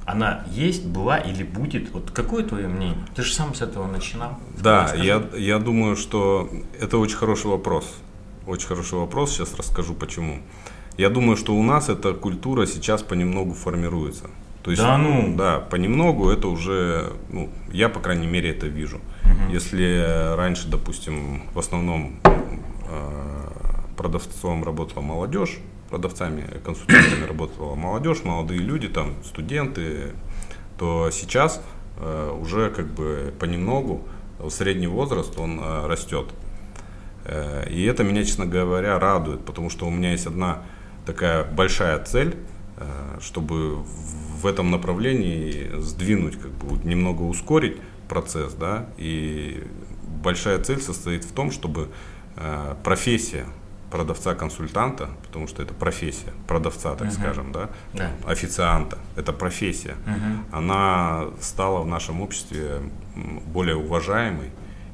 [0.05, 1.91] Она есть, была или будет?
[1.91, 2.97] Вот какое твое мнение?
[3.15, 4.37] Ты же сам с этого начинал.
[4.61, 7.91] Да, я, я думаю, что это очень хороший вопрос.
[8.45, 10.41] очень хороший вопрос, сейчас расскажу почему.
[10.97, 14.29] Я думаю, что у нас эта культура сейчас понемногу формируется.
[14.63, 15.35] То есть, Да ну?
[15.35, 18.99] Да, понемногу это уже, ну, я, по крайней мере, это вижу.
[19.51, 23.49] Если раньше, допустим, в основном э,
[23.95, 30.13] продавцом работала молодежь, продавцами, консультантами работала молодежь, молодые люди, там, студенты,
[30.79, 31.61] то сейчас
[31.99, 34.01] э, уже как бы понемногу
[34.49, 36.25] средний возраст, он э, растет.
[37.25, 40.63] Э, И это меня, честно говоря, радует, потому что у меня есть одна
[41.05, 42.35] такая большая цель,
[42.77, 49.63] э, чтобы в- этом направлении сдвинуть, как бы немного ускорить процесс, да, и
[50.23, 51.89] большая цель состоит в том, чтобы
[52.37, 53.45] э, профессия
[53.91, 58.11] продавца-консультанта, потому что это профессия продавца, так скажем, да, Да.
[58.27, 59.95] официанта, это профессия,
[60.51, 62.81] она стала в нашем обществе
[63.47, 64.49] более уважаемой,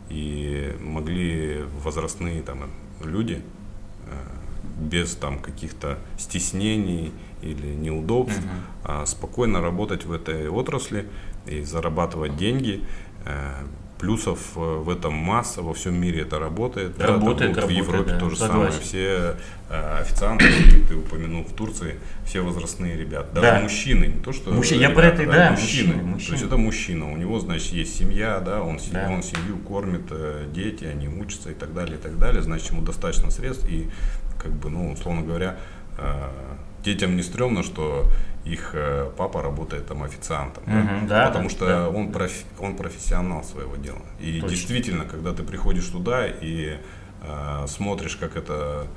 [0.09, 2.69] и могли возрастные там
[3.03, 3.41] люди
[4.81, 8.41] без там каких-то стеснений или неудобств
[8.83, 11.07] а, спокойно работать в этой отрасли
[11.45, 12.83] и зарабатывать деньги.
[13.25, 13.51] Э,
[13.99, 16.97] Плюсов э, в этом масса, во всем мире это работает.
[16.97, 18.71] Да, Работает, там вот в работает, Европе да, то же согласен.
[18.71, 18.81] самое.
[18.81, 19.35] Все
[19.69, 20.45] э, официанты,
[20.89, 23.27] ты упомянул, в Турции, все возрастные ребята.
[23.35, 23.59] Даже Да.
[23.59, 25.93] мужчины, не то что Мужчины, я ребята, про это и- да, мужчины.
[25.93, 26.33] мужчины, То мужчины.
[26.33, 29.07] есть это мужчина, у него, значит, есть семья, да, он, Да.
[29.11, 30.11] он семью кормит,
[30.51, 33.87] дети, они учатся и так далее, и так далее, значит, ему достаточно средств, и,
[34.41, 35.57] как бы, ну, условно говоря,
[35.97, 36.29] э,
[36.83, 38.05] детям не стрёмно, что
[38.45, 41.89] их э, папа работает там официантом, да, Мгм, да, потому да, что да.
[41.89, 44.01] он, профи- он профессионал своего дела.
[44.19, 44.49] И Точно.
[44.49, 46.77] действительно, когда ты приходишь туда и
[47.23, 48.87] э, смотришь, как это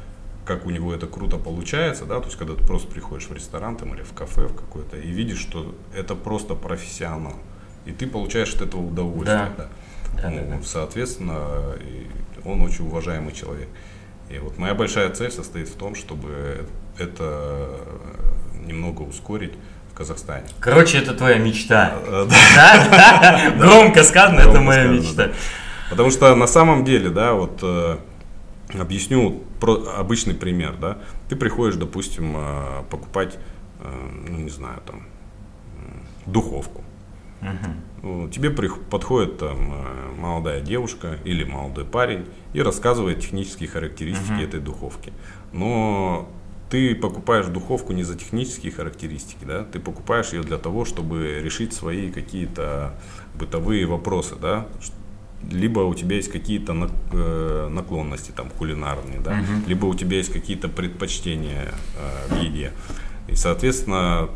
[0.46, 3.76] как у него это круто получается, да, то есть когда ты просто приходишь в ресторан
[3.76, 7.37] там, или в кафе в какое-то и видишь, что это просто профессионал,
[7.87, 9.68] и ты получаешь от этого удовольствие, Да.
[10.12, 10.22] да.
[10.22, 10.62] Да, Ну, да, да.
[10.62, 11.38] соответственно,
[12.44, 13.68] он очень уважаемый человек.
[14.34, 16.66] И вот моя большая цель состоит в том, чтобы
[16.98, 17.68] это
[18.66, 19.52] немного ускорить
[19.92, 20.46] в Казахстане.
[20.58, 21.94] Короче, это твоя мечта.
[22.06, 23.52] Э, Да.
[23.56, 25.30] Громко сказано, это моя мечта.
[25.90, 27.98] Потому что на самом деле, да, вот э,
[28.76, 30.98] объясню про обычный пример, да.
[31.28, 33.38] Ты приходишь, допустим, э, покупать,
[34.28, 35.06] ну не знаю, там
[36.26, 36.82] духовку.
[38.30, 45.10] Тебе подходит там э, молодая девушка или молодой парень и рассказывает технические характеристики этой духовки.
[45.52, 46.28] Но
[46.68, 51.72] ты покупаешь духовку не за технические характеристики, да, ты покупаешь ее для того, чтобы решить
[51.72, 52.94] свои какие-то
[53.38, 54.66] бытовые вопросы, да,
[55.50, 60.68] либо у тебя есть какие-то э, наклонности там кулинарные, да, либо у тебя есть какие-то
[60.68, 61.72] предпочтения
[62.28, 62.72] э, в еде.
[63.28, 64.28] И, соответственно,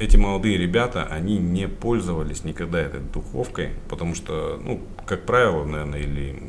[0.00, 6.00] эти молодые ребята, они не пользовались никогда этой духовкой, потому что, ну, как правило, наверное,
[6.00, 6.42] или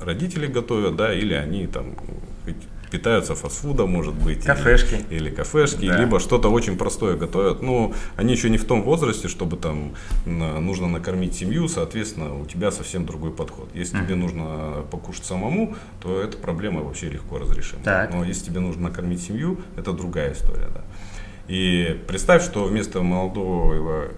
[0.00, 1.96] родители готовят, да, или они там
[2.92, 4.38] питаются фастфудом, может быть.
[4.40, 4.96] или- Кафешки.
[5.08, 5.96] Или, кафешки, Да.
[5.96, 7.62] либо что-то очень простое готовят.
[7.62, 9.94] Но они еще не в том возрасте, чтобы там
[10.26, 13.70] на- нужно накормить семью, соответственно, у тебя совсем другой подход.
[13.72, 17.80] Если тебе нужно покушать самому, то эта проблема вообще легко разрешима.
[17.82, 18.12] Так.
[18.12, 20.82] Но если тебе нужно накормить семью, это другая история, да.
[21.48, 24.12] И представь, что вместо молодого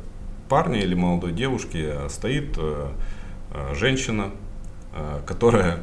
[0.49, 2.89] парня или молодой девушки стоит э,
[3.51, 4.31] э, женщина,
[4.95, 5.81] э, которая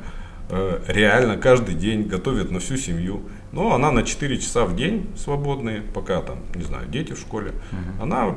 [0.86, 3.22] реально каждый день готовит на всю семью.
[3.54, 7.54] Но она на 4 часа в день свободные, пока там, не знаю, дети в школе.
[8.02, 8.36] Она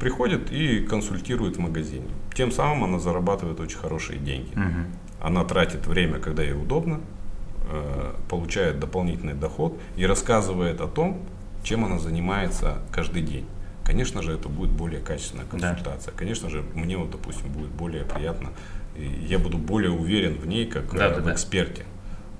[0.00, 2.08] приходит и консультирует в магазине.
[2.34, 4.50] Тем самым она зарабатывает очень хорошие деньги.
[5.20, 7.00] Она тратит время, когда ей удобно,
[8.28, 11.22] получает дополнительный доход и рассказывает о том,
[11.62, 13.46] чем она занимается каждый день.
[13.84, 16.12] Конечно же, это будет более качественная консультация.
[16.14, 18.50] Конечно же, мне вот, допустим, будет более приятно,
[18.96, 21.32] и я буду более уверен в ней, как Да, э, да, в да.
[21.32, 21.84] эксперте.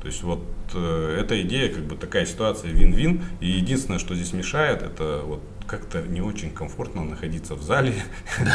[0.00, 0.42] То есть вот
[0.74, 3.22] э, эта идея, как бы такая ситуация вин-вин.
[3.40, 7.94] И единственное, что здесь мешает, это вот как-то не очень комфортно находиться в зале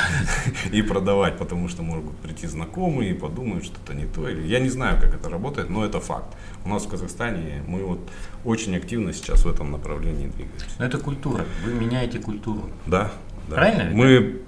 [0.72, 4.28] и продавать, потому что могут прийти знакомые и подумают, что это не то.
[4.28, 6.36] Или я не знаю, как это работает, но это факт.
[6.65, 8.00] У нас в Казахстане мы вот
[8.46, 10.65] очень активно сейчас в этом направлении двигаемся.
[10.80, 11.46] Но это культура.
[11.65, 12.70] Вы меняете культуру.
[12.86, 13.12] Да.
[13.50, 13.56] да.
[13.56, 14.41] Правильно Мы,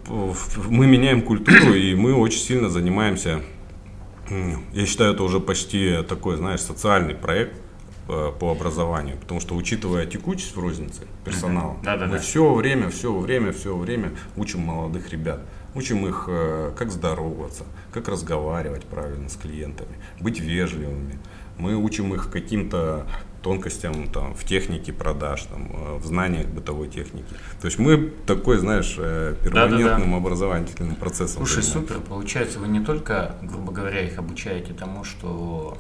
[0.67, 3.41] мы меняем культуру, и мы очень сильно занимаемся,
[4.73, 7.59] я считаю, это уже почти такой, знаешь, социальный проект
[8.39, 11.83] по образованию, потому что учитывая текучесть в рознице персонала, Мгм.
[11.83, 12.11] Да-да-да.
[12.11, 15.41] мы все время, все время, все время учим молодых ребят.
[15.75, 21.19] Учим их, э, как здороваться, как разговаривать правильно с клиентами, быть вежливыми.
[21.59, 23.05] Мы учим их каким-то
[23.43, 27.33] тонкостям там, в технике продаж, там, э, в знаниях бытовой техники.
[27.61, 31.93] То есть мы такой, знаешь, э, перманентным образовательным процессом Слушай, занимаемся.
[31.93, 32.07] супер.
[32.09, 35.77] Получается, вы не только, грубо говоря, их обучаете тому, что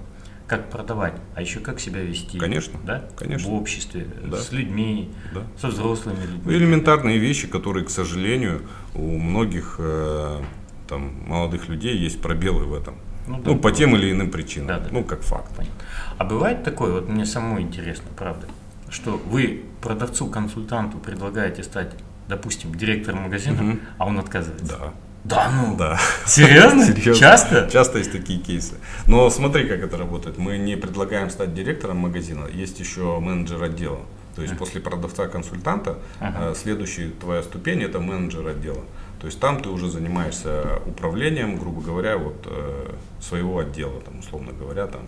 [0.49, 2.39] как продавать, а еще как себя вести.
[2.39, 2.79] Конечно.
[2.83, 3.05] Да?
[3.15, 3.49] Конечно.
[3.49, 4.37] В обществе, Да.
[4.37, 5.43] с людьми, Да.
[5.61, 6.41] со взрослыми людьми.
[6.43, 8.63] Ну, элементарные вещи, которые, к сожалению,
[8.95, 10.41] у многих э,
[10.87, 12.95] там, молодых людей есть пробелы в этом.
[13.27, 13.51] Ну да.
[13.51, 14.67] Ну, по тем или иным причинам.
[14.67, 14.87] Да, да.
[14.91, 15.55] Ну, как факт.
[15.55, 15.77] Понятно.
[16.17, 18.47] А бывает такое, вот мне самому интересно, правда,
[18.89, 21.93] что вы продавцу-консультанту предлагаете стать,
[22.27, 23.79] допустим, директором магазина, Мгм.
[23.99, 24.77] а он отказывается.
[24.79, 24.93] Да.
[25.29, 25.75] Да ну?
[25.77, 25.99] Да.
[26.25, 26.85] Серьезно?
[26.87, 27.15] Серьезно.
[27.15, 27.69] Часто?
[27.71, 28.75] Часто есть такие кейсы.
[29.07, 30.37] Но смотри, как это работает.
[30.37, 33.99] Мы не предлагаем стать директором магазина, есть еще менеджер отдела.
[34.35, 36.51] То есть после продавца-консультанта Ага.
[36.51, 38.83] э, следующая твоя ступень это менеджер отдела.
[39.19, 44.53] То есть там ты уже занимаешься управлением, грубо говоря, вот э, своего отдела, там, условно
[44.53, 45.01] говоря, там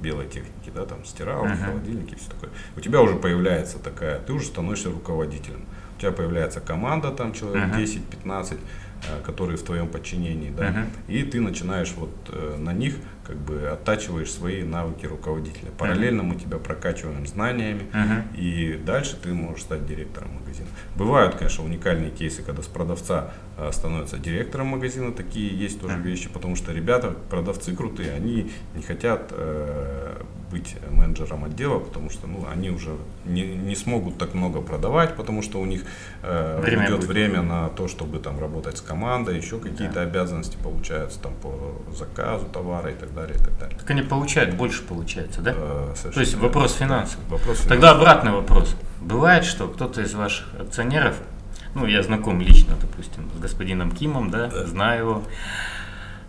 [0.00, 1.66] белой техники, да, там стиралки, Ага.
[1.66, 2.50] холодильники, все такое.
[2.76, 5.64] У тебя уже появляется такая, ты уже становишься руководителем.
[6.00, 7.78] У тебя появляется команда, там человек Ага.
[7.78, 8.54] 10-15,
[9.02, 10.86] э, которые в твоем подчинении, да, Ага.
[11.08, 12.94] и ты начинаешь вот э, на них
[13.26, 15.70] как бы оттачиваешь свои навыки руководителя.
[15.76, 18.22] Параллельно мы тебя прокачиваем знаниями, Мгм.
[18.34, 20.68] и дальше ты можешь стать директором магазина.
[20.96, 26.02] Бывают, конечно, уникальные кейсы, когда с продавца э, становится директором магазина, такие есть тоже Мгм.
[26.04, 29.34] вещи, потому что ребята, продавцы крутые, они не хотят
[30.50, 32.90] быть менеджером отдела, потому что ну, они уже
[33.24, 35.84] не, не смогут так много продавать, потому что у них
[36.22, 37.08] э, Время идет будет.
[37.08, 42.46] время на то, чтобы там работать с командой, еще какие-то обязанности получаются там по заказу
[42.46, 43.78] товара и так далее, и так далее.
[43.78, 45.52] Так они получают, больше получается, да?
[45.56, 47.18] Э, То есть вопрос финансов.
[47.28, 47.98] Вопрос Тогда финансов.
[48.00, 48.76] обратный вопрос.
[49.00, 51.16] Бывает, что кто-то из ваших акционеров,
[51.74, 54.66] ну, я знаком лично, допустим, с господином Кимом, да, Да.
[54.66, 55.22] знаю его.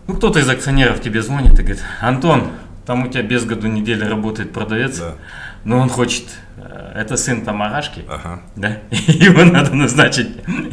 [0.06, 2.48] Ну, кто-то из акционеров тебе звонит и говорит, Антон,
[2.86, 5.14] там у тебя без году недели работает продавец, Да.
[5.64, 6.24] но он хочет,
[6.56, 8.40] э, это сын Тамарашки, Ага.
[8.56, 10.28] да, его надо назначить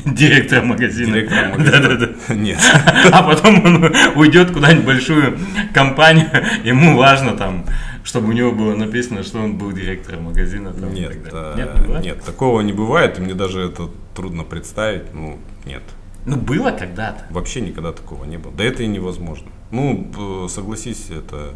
[0.05, 1.13] директором магазина.
[1.13, 1.97] Директором Да, магазина?
[1.97, 2.33] да, да.
[2.35, 2.59] Нет.
[3.11, 5.37] А потом он уйдет куда-нибудь большую
[5.73, 6.29] компанию,
[6.63, 7.65] ему важно там,
[8.03, 10.73] чтобы у него было написано, что он был директором магазина.
[10.73, 15.13] Там, Нет, э, нет, не нет, такого не бывает, и мне даже это трудно представить.
[15.13, 15.83] Ну, нет.
[16.25, 17.25] Ну, было когда-то.
[17.29, 18.51] Вообще никогда такого не было.
[18.53, 19.47] Да это и невозможно.
[19.71, 21.53] Ну, согласись, это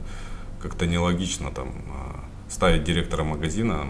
[0.64, 3.86] как-то нелогично там а, ставить директора магазина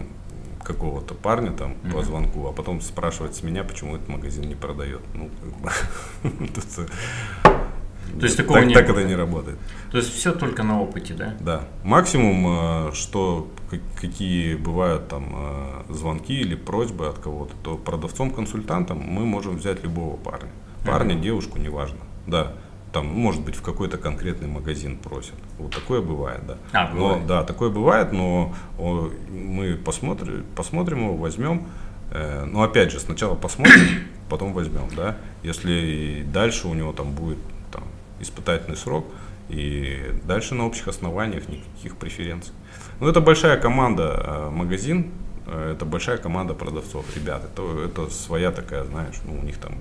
[0.64, 2.04] какого-то парня там по Мгм.
[2.04, 5.02] звонку, а потом спрашивать с меня, почему этот магазин не продает.
[5.14, 5.70] Ну, как бы,
[6.78, 9.60] э, То есть такого так, не так это не работает.
[9.92, 11.36] То есть все только на опыте, да?
[11.40, 11.68] Да.
[11.84, 13.52] Максимум, э, что
[14.02, 20.18] какие бывают там э, звонки или просьбы от кого-то, то продавцом-консультантом мы можем взять любого
[20.18, 20.50] парня.
[20.86, 22.00] Парня, девушку, неважно.
[22.26, 22.54] Да.
[22.94, 25.34] Там, может быть, в какой-то конкретный магазин просят.
[25.58, 26.58] Вот такое бывает, да.
[26.72, 27.28] А, но, бывает.
[27.28, 31.68] да, такое бывает, но о, мы посмотрим, посмотрим его, возьмем.
[32.12, 35.18] Э, но опять же, сначала посмотрим, потом возьмем, да.
[35.42, 37.40] Если дальше у него там будет
[37.72, 37.84] там,
[38.20, 39.08] испытательный срок,
[39.50, 42.54] и дальше на общих основаниях никаких преференций.
[43.00, 45.12] Ну, это большая команда э, магазин,
[45.48, 47.44] э, это большая команда продавцов, ребят.
[47.44, 49.74] Это, это своя такая, знаешь, ну, у них там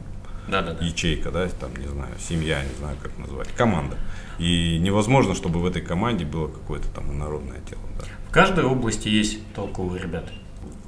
[0.49, 0.85] Да, да, да.
[0.85, 3.97] ячейка, да, там, не знаю, семья, не знаю, как назвать, команда.
[4.39, 7.83] И невозможно, чтобы в этой команде было какое-то там инородное тело.
[7.99, 8.05] Да.
[8.29, 10.31] В каждой области есть толковые ребята.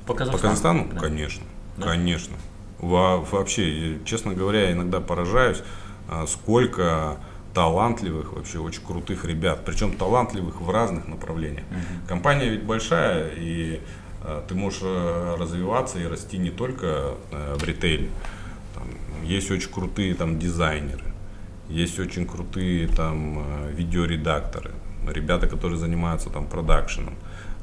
[0.06, 0.42] По По Казахстану?
[0.42, 0.88] Казахстану?
[0.92, 1.00] Да.
[1.00, 1.44] Конечно,
[1.76, 1.86] Да?
[1.86, 2.36] конечно.
[2.78, 5.62] Во- вообще, честно говоря, я иногда поражаюсь,
[6.08, 7.16] а, сколько
[7.54, 11.64] талантливых, вообще очень крутых ребят, причем талантливых в разных направлениях.
[11.70, 12.06] Мгм.
[12.08, 13.80] Компания ведь большая, и
[14.24, 18.10] э, ты можешь э, развиваться и расти не только э, в ритейле.
[19.24, 21.12] Есть очень крутые там дизайнеры,
[21.68, 24.72] есть очень крутые там э, видеоредакторы,
[25.08, 27.14] ребята, которые занимаются там продакшеном.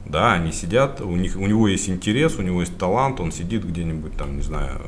[0.05, 3.63] Да, они сидят, у них у него есть интерес, у него есть талант, он сидит
[3.63, 4.81] где-нибудь там, не знаю,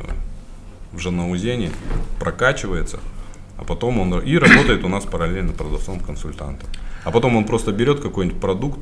[0.91, 1.71] в Жанаузене,
[2.19, 2.99] прокачивается,
[3.57, 6.67] а потом он и работает у нас параллельно продавцом-консультантом.
[7.03, 8.79] А потом он просто берет какой-нибудь продукт,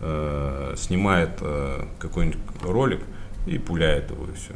[0.00, 3.00] э, снимает э, какой-нибудь ролик
[3.46, 4.54] и пуляет его и все.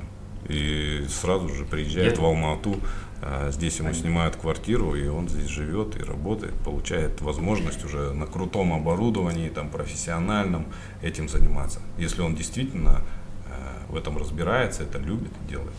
[0.48, 2.76] И сразу же приезжает Я- в Алмату,
[3.22, 8.26] э, здесь ему снимают квартиру, и он здесь живет и работает, получает возможность уже на
[8.26, 10.66] крутом оборудовании, там, профессиональном
[11.02, 11.80] этим заниматься.
[11.98, 13.00] Если он действительно
[13.46, 15.72] э, в этом разбирается, это любит и делает.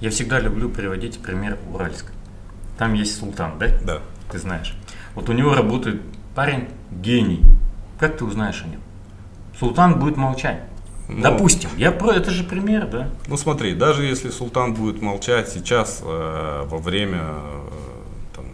[0.00, 2.06] Я всегда люблю приводить пример Уральск.
[2.76, 3.68] Там есть Султан, да?
[3.84, 3.98] Да.
[4.30, 4.74] Ты знаешь.
[5.14, 6.00] Вот у него работает
[6.34, 7.42] парень гений.
[7.98, 8.80] Как ты узнаешь о нем?
[9.58, 10.62] Султан будет молчать.
[11.10, 13.10] Ну, Допустим, я про это же пример, да?
[13.26, 17.68] Ну смотри, даже если Султан будет молчать сейчас э, во время э,
[18.36, 18.44] там,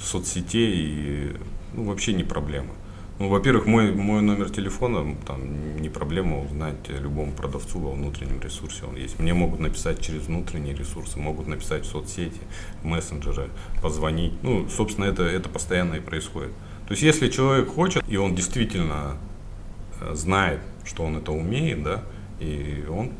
[0.00, 1.36] соцсетей, и,
[1.74, 2.70] ну вообще не проблема.
[3.18, 8.84] Ну, во-первых, мой, мой номер телефона, там не проблема узнать любому продавцу во внутреннем ресурсе
[8.84, 9.18] он есть.
[9.18, 12.40] Мне могут написать через внутренние ресурсы, могут написать в соцсети,
[12.82, 13.48] мессенджеры,
[13.80, 14.34] позвонить.
[14.42, 16.52] Ну, собственно, это, это постоянно и происходит.
[16.86, 19.16] То есть, если человек хочет, и он действительно
[20.12, 22.02] знает, что он это умеет, да,
[22.40, 23.12] и он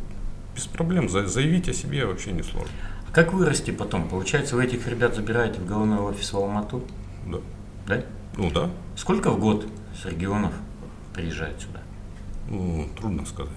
[0.55, 2.70] без проблем заявить о себе вообще не сложно.
[3.09, 4.09] А как вырасти потом?
[4.09, 6.85] Получается, вы этих ребят забираете в головной офис в Алмату?
[7.27, 7.39] Да.
[7.87, 8.03] Да?
[8.37, 8.70] Ну да.
[8.97, 9.66] Сколько в год
[10.01, 10.53] с регионов
[11.14, 11.81] приезжает сюда?
[12.49, 13.53] Ну, трудно сказать.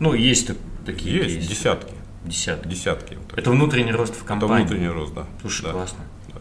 [0.00, 0.50] Ну, есть
[0.84, 1.48] такие Есть, кейсы.
[1.48, 1.94] десятки.
[2.24, 2.68] Десятки.
[2.68, 3.14] Десятки.
[3.14, 4.64] Вот это внутренний рост в компании.
[4.64, 5.26] Это внутренний рост, да.
[5.40, 5.72] Слушай, да.
[5.72, 6.04] классно.
[6.32, 6.40] Да.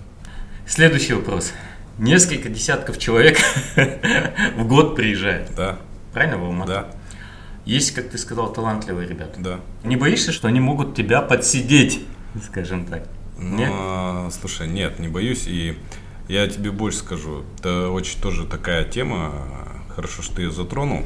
[0.66, 1.54] Следующий вопрос.
[1.98, 3.38] Несколько десятков человек
[4.58, 5.54] в год приезжает.
[5.56, 5.80] Да.
[6.18, 6.66] Правильно, в?
[6.66, 6.88] Да.
[7.64, 9.40] Есть, как ты сказал, талантливые ребята.
[9.40, 9.60] Да.
[9.84, 12.02] Не боишься, что они могут тебя подсидеть,
[12.44, 13.04] скажем так?
[13.38, 13.70] Ну, нет?
[13.72, 15.44] А, слушай, нет, не боюсь.
[15.46, 15.78] И
[16.28, 17.44] я тебе больше скажу.
[17.60, 19.32] Это очень тоже такая тема.
[19.96, 21.04] Хорошо, что ты ее затронул.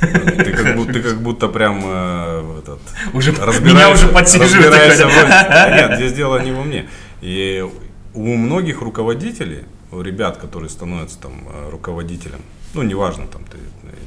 [0.00, 2.80] Ты как будто, ты как будто прям э, этот,
[3.12, 4.74] уже, меня уже подсиживают.
[4.74, 6.88] Нет, здесь дело не во мне.
[7.20, 7.64] И
[8.12, 12.40] у многих руководителей, у ребят, которые становятся там э, руководителем,
[12.74, 13.58] ну, неважно, там, ты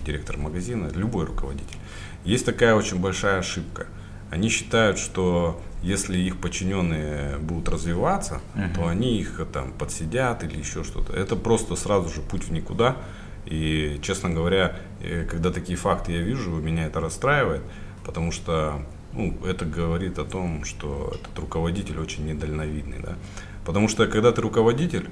[0.05, 1.78] директор магазина, любой руководитель.
[2.24, 3.88] Есть такая очень большая ошибка.
[4.32, 8.76] Они считают, что если их подчиненные будут развиваться, uh-huh.
[8.76, 11.13] то они их там подсидят или еще что-то.
[11.13, 12.97] Это просто сразу же путь в никуда.
[13.45, 17.61] И, честно говоря, э, когда такие факты я вижу, меня это расстраивает,
[18.03, 18.82] потому что
[19.13, 22.99] ну, это говорит о том, что этот руководитель очень недальновидный.
[22.99, 23.16] Да?
[23.63, 25.07] Потому что когда ты руководитель,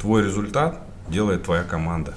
[0.00, 2.14] твой результат делает твоя команда.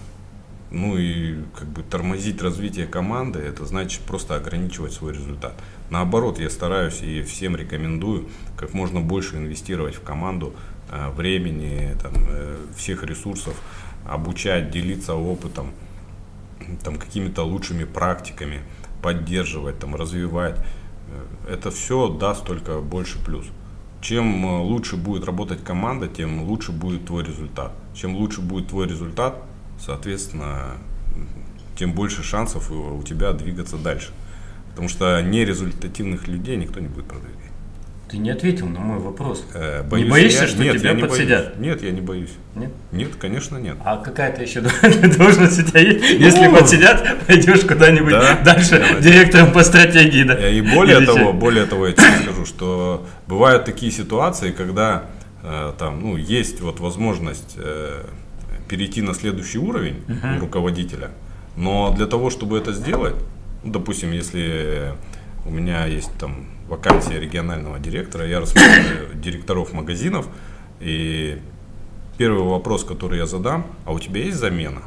[0.76, 5.54] Ну и как бы тормозить развитие команды, это значит просто ограничивать свой результат.
[5.90, 10.54] Наоборот, я стараюсь и всем рекомендую как можно больше инвестировать в команду
[10.92, 13.54] э, времени, там, э, всех ресурсов,
[14.06, 15.72] обучать, делиться опытом,
[16.84, 18.60] там, какими-то лучшими практиками,
[19.02, 20.58] поддерживать, там, развивать.
[21.48, 23.46] Э, это все даст только больше плюс.
[24.02, 27.72] Чем лучше будет работать команда, тем лучше будет твой результат.
[27.94, 29.42] Чем лучше будет твой результат,
[29.86, 30.78] соответственно,
[31.78, 34.10] тем больше шансов у тебя двигаться дальше.
[34.70, 37.36] Потому что нерезультативных людей никто не будет продвигать.
[38.10, 39.44] Ты не ответил на мой вопрос.
[39.54, 41.46] Э, боюсь, не боишься, я, что нет, тебя я подсидят?
[41.46, 41.60] Боюсь.
[41.60, 42.30] Нет, я не боюсь.
[42.54, 42.72] Нет?
[42.92, 43.78] Нет, конечно, нет.
[43.84, 44.62] А какая-то еще
[45.18, 46.02] должность у тебя есть?
[46.02, 50.24] Ну, Если подсидят, пойдешь куда-нибудь да, дальше директором по стратегии.
[50.24, 50.50] Да?
[50.50, 55.06] И более Или того, более того, я тебе скажу, что бывают такие ситуации, когда
[55.42, 58.06] э, там, ну, есть вот возможность э,
[58.68, 60.40] перейти на следующий уровень uh-huh.
[60.40, 61.12] руководителя.
[61.56, 63.16] Но для того, чтобы это сделать,
[63.64, 64.94] ну, допустим, если
[65.46, 70.28] у меня есть там вакансия регионального директора, я рассматриваю директоров магазинов,
[70.80, 71.40] и
[72.18, 74.82] первый вопрос, который я задам, а у тебя есть замена?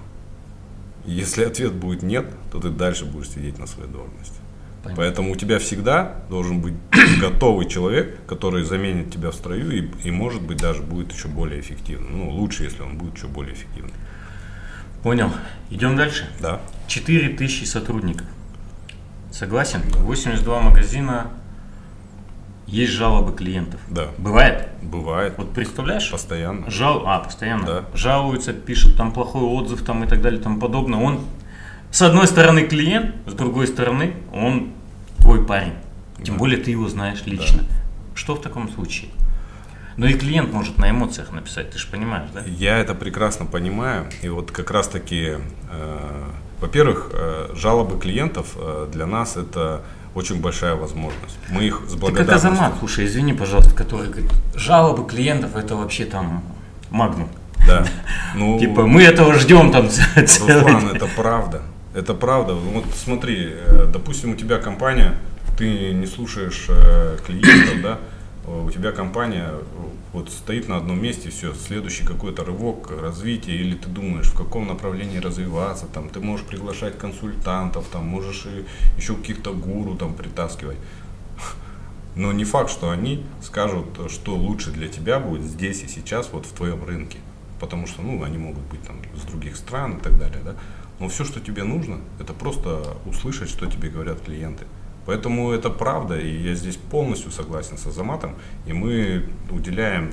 [1.05, 4.38] Если ответ будет нет, то ты дальше будешь сидеть на своей должности.
[4.83, 5.03] Понятно.
[5.03, 6.75] Поэтому у тебя всегда должен быть
[7.21, 11.61] готовый человек, который заменит тебя в строю и, и может быть даже будет еще более
[11.61, 12.19] эффективным.
[12.19, 13.93] Ну, лучше, если он будет еще более эффективным.
[15.03, 15.31] Понял.
[15.71, 16.29] Идем дальше?
[16.41, 16.61] Да.
[16.87, 18.27] 4000 сотрудников.
[19.31, 19.83] Согласен?
[19.83, 21.31] 82 магазина,
[22.69, 23.81] есть жалобы клиентов.
[23.89, 24.09] Да.
[24.19, 24.69] Бывает?
[24.83, 25.35] Бывает.
[25.39, 26.11] Вот представляешь?
[26.11, 26.71] Постоянно.
[26.71, 27.03] Жал...
[27.07, 27.67] А, постоянно.
[27.67, 27.85] Да.
[27.95, 31.01] Жалуются, пишут там плохой отзыв там и так далее и тому подобное.
[31.01, 31.21] Он
[31.91, 34.73] с одной стороны клиент, с другой стороны он
[35.19, 35.75] твой парень.
[36.23, 36.39] Тем да.
[36.39, 37.63] более ты его знаешь лично.
[37.63, 37.69] Да.
[38.15, 39.11] Что в таком случае?
[39.97, 42.43] Ну и клиент может на эмоциях написать, ты же понимаешь, да?
[42.47, 44.07] Я это прекрасно понимаю.
[44.23, 45.39] И вот как раз таки,
[45.71, 46.31] э,
[46.61, 49.83] во-первых, э, жалобы клиентов э, для нас это
[50.15, 51.39] очень большая возможность.
[51.49, 52.27] Мы их с благодарностью...
[52.27, 56.45] Так это Азамат, слушай, извини, пожалуйста, который говорит, жалобы клиентов это вообще там
[56.91, 57.29] магнум.
[57.67, 57.85] Да.
[58.35, 59.89] Ну, типа мы этого ждем там
[60.27, 61.63] целый Руслан, это правда.
[61.99, 62.55] Это правда.
[62.55, 65.19] Вот смотри, э, допустим, у тебя компания,
[65.57, 67.99] ты не слушаешь э, клиентов, да,
[68.47, 69.51] у тебя компания
[70.13, 74.69] вот стоит на одном месте, все, следующий какой-то рывок развития, или ты думаешь, в каком
[74.69, 78.65] направлении развиваться, там, ты можешь приглашать консультантов, там, можешь и
[78.97, 80.79] еще каких-то гуру там притаскивать.
[82.15, 86.47] Но не факт, что они скажут, что лучше для тебя будет здесь и сейчас, вот
[86.47, 87.19] в твоем рынке.
[87.59, 90.55] Потому что, ну, они могут быть там с других стран и так далее, да.
[91.01, 94.65] Но все, что тебе нужно, это просто услышать, что тебе говорят клиенты.
[95.07, 98.35] Поэтому это правда, и я здесь полностью согласен с Азаматом,
[98.67, 100.11] и мы уделяем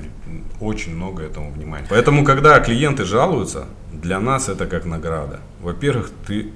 [0.58, 1.86] очень много этому внимания.
[1.90, 5.40] Поэтому, когда клиенты жалуются, для нас это как награда.
[5.60, 6.50] Во-первых, ты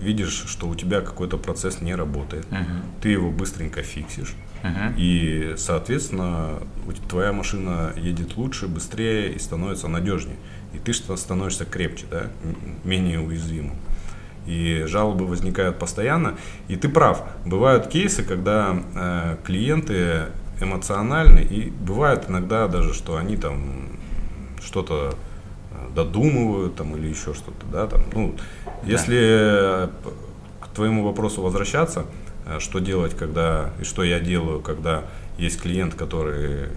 [0.00, 3.00] видишь, что у тебя какой-то процесс не работает, uh-huh.
[3.00, 4.94] ты его быстренько фиксишь, uh-huh.
[4.96, 6.60] и, соответственно,
[7.08, 10.36] твоя машина едет лучше, быстрее и становится надежнее
[10.74, 12.26] и ты становишься крепче, да,
[12.84, 13.76] менее уязвимым.
[14.46, 16.36] И жалобы возникают постоянно.
[16.68, 20.26] И ты прав, бывают кейсы, когда э, клиенты
[20.60, 23.88] эмоциональны, и бывает иногда даже, что они там
[24.62, 25.14] что-то
[25.94, 28.72] додумывают там или еще что-то, да, там, ну, да.
[28.84, 29.88] если
[30.60, 32.04] к твоему вопросу возвращаться,
[32.58, 35.04] что делать, когда, и что я делаю, когда
[35.38, 36.68] есть клиент, который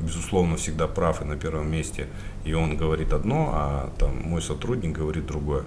[0.00, 2.06] безусловно, всегда прав и на первом месте,
[2.44, 5.62] и он говорит одно, а там мой сотрудник говорит другое.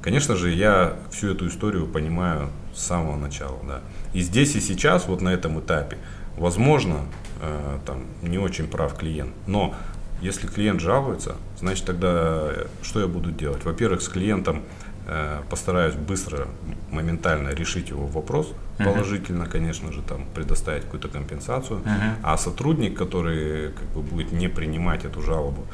[0.00, 3.80] Конечно же, я всю эту историю понимаю с самого начала, да.
[4.12, 5.98] И здесь и сейчас, вот на этом этапе,
[6.36, 7.02] возможно,
[7.40, 9.74] э, там не очень прав клиент, но
[10.20, 13.64] если клиент жалуется, значит тогда э, что я буду делать?
[13.64, 14.62] Во-первых, с клиентом
[15.04, 16.46] Э, постараюсь быстро,
[16.90, 18.52] моментально решить его вопрос.
[18.84, 21.82] Положительно, конечно же, там предоставить какую-то компенсацию,
[22.22, 25.66] а сотрудник, который как бы будет не принимать эту жалобу,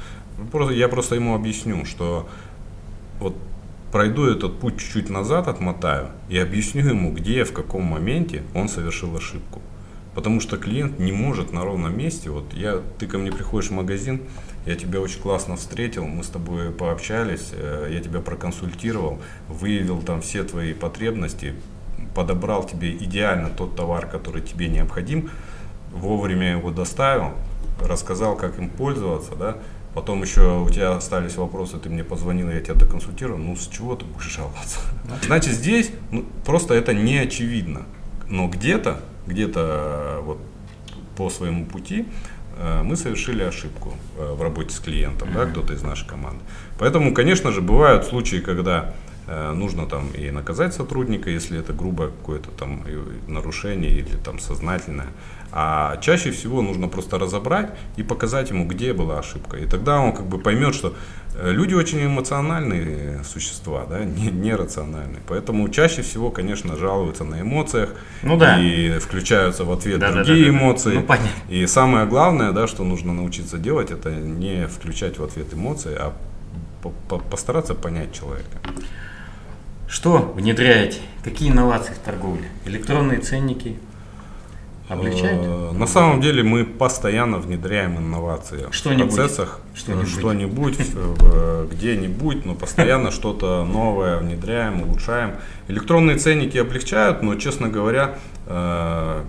[0.53, 2.29] просто, я просто ему объясню, что
[3.21, 3.37] вот
[3.93, 9.17] пройду этот путь чуть-чуть назад, отмотаю и объясню ему, где, в каком моменте он совершил
[9.17, 9.63] ошибку.
[10.15, 13.75] Потому что клиент не может на ровном месте, вот я, ты ко мне приходишь в
[13.75, 14.23] магазин,
[14.67, 20.21] я тебя очень классно встретил, мы с тобой пообщались, э, я тебя проконсультировал, выявил там
[20.21, 21.55] все твои потребности,
[22.15, 25.31] подобрал тебе идеально тот товар, который тебе необходим,
[25.93, 27.33] вовремя его доставил,
[27.81, 29.57] рассказал, как им пользоваться, да,
[29.95, 33.97] потом еще у тебя остались вопросы, ты мне позвонил, я тебя доконсультировал, ну с чего
[33.97, 34.81] ты будешь жаловаться?
[35.27, 37.83] Значит, здесь ну, просто это не очевидно,
[38.29, 40.39] но где-то, где-то вот
[41.17, 42.07] по своему пути
[42.59, 46.41] Э, мы совершили ошибку э, в работе с клиентом, да, кто-то из нашей команды.
[46.79, 49.08] Поэтому, конечно же, бывают случаи, когда э,
[49.55, 52.83] нужно там и наказать сотрудника, если это грубое какое-то там
[53.26, 55.09] нарушение или там сознательное.
[55.51, 59.57] А чаще всего нужно просто разобрать и показать ему, где была ошибка.
[59.57, 60.95] И тогда он как бы поймет, что
[61.37, 65.22] э, люди очень эмоциональные существа, да, не, не рациональные.
[65.26, 68.61] Поэтому чаще всего, конечно, жалуются на эмоциях ну, да.
[68.61, 70.95] и включаются в ответ да, другие да, да, эмоции.
[70.97, 71.31] Ну, понятно.
[71.49, 76.12] И самое главное, да, что нужно научиться делать, это не включать в ответ эмоции, а
[77.31, 78.59] постараться понять человека.
[79.89, 80.99] Что внедряете?
[81.24, 82.49] Какие инновации в торговле?
[82.66, 83.76] Электронные ценники,
[84.89, 85.41] Облегчает?
[85.43, 89.61] Э, на самом деле мы постоянно внедряем инновации в процессах.
[89.74, 90.78] Что-нибудь, что-нибудь
[91.70, 95.36] где-нибудь, но постоянно что-то новое внедряем, улучшаем.
[95.68, 99.24] Электронные ценники облегчают, но, честно говоря, э,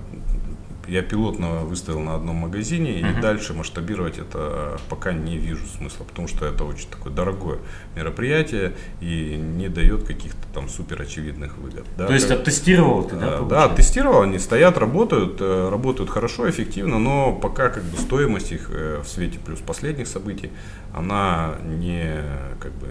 [0.89, 3.17] я пилотно выставил на одном магазине, uh-huh.
[3.17, 7.59] и дальше масштабировать это пока не вижу смысла, потому что это очень такое дорогое
[7.95, 11.85] мероприятие и не дает каких-то там супер очевидных выгод.
[11.97, 13.41] Да, То есть как, оттестировал ты, да?
[13.41, 18.69] Да, тестировал, они стоят, работают, э, работают хорошо, эффективно, но пока как бы стоимость их
[18.71, 20.51] э, в свете плюс последних событий,
[20.93, 22.23] она не
[22.59, 22.87] как бы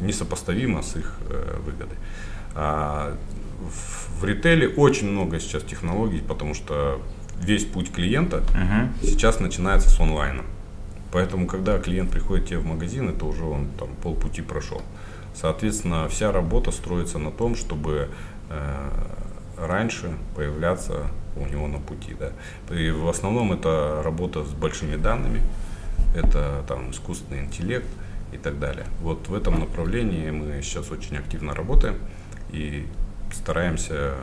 [0.00, 1.98] несопоставима с их э, выгодой.
[2.54, 3.16] А
[3.60, 7.00] в ритейле очень много сейчас технологий, потому что
[7.40, 8.88] весь путь клиента uh-huh.
[9.02, 10.42] сейчас начинается с онлайна.
[11.12, 14.82] Поэтому, когда клиент приходит тебе в магазин, это уже он там полпути прошел.
[15.34, 18.08] Соответственно, вся работа строится на том, чтобы
[18.48, 18.88] э,
[19.58, 21.06] раньше появляться
[21.36, 22.14] у него на пути.
[22.18, 22.32] Да.
[22.74, 25.40] И в основном это работа с большими данными,
[26.14, 27.86] это там искусственный интеллект
[28.32, 28.86] и так далее.
[29.00, 31.96] Вот в этом направлении мы сейчас очень активно работаем.
[32.52, 32.86] И
[33.32, 34.14] стараемся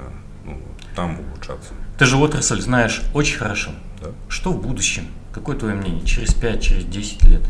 [0.45, 0.57] ну,
[0.95, 1.73] там улучшаться.
[1.97, 3.71] Ты же отрасль знаешь очень хорошо.
[4.01, 4.09] Да.
[4.29, 5.07] Что в будущем?
[5.31, 6.05] Какое твое мнение?
[6.05, 7.41] Через 5, через 10 лет?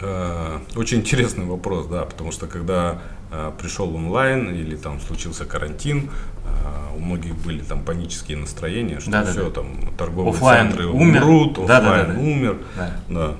[0.00, 3.00] Э, очень интересный вопрос, да, потому что когда
[3.30, 6.10] э, пришел онлайн или там случился карантин,
[6.44, 10.86] э, у многих были там панические настроения, что да, все да, там торговые оффлайн центры
[10.86, 11.22] умер.
[11.22, 12.58] умрут, офлайн да, да, да, умер.
[12.76, 12.96] Да.
[13.08, 13.36] Да.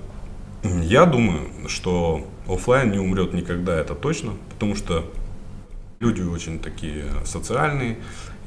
[0.82, 5.10] Я думаю, что офлайн не умрет никогда, это точно, потому что
[6.03, 7.98] Люди очень такие социальные,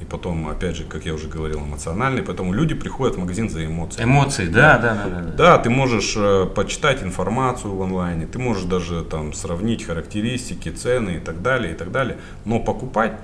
[0.01, 3.63] и потом, опять же, как я уже говорил, эмоциональные, поэтому люди приходят в магазин за
[3.63, 4.03] эмоции.
[4.03, 5.09] Эмоции, да, да, да.
[5.09, 5.31] Да, да.
[5.37, 11.17] да ты можешь э, почитать информацию в онлайне, ты можешь даже там сравнить характеристики, цены
[11.17, 13.19] и так далее, и так далее, но покупать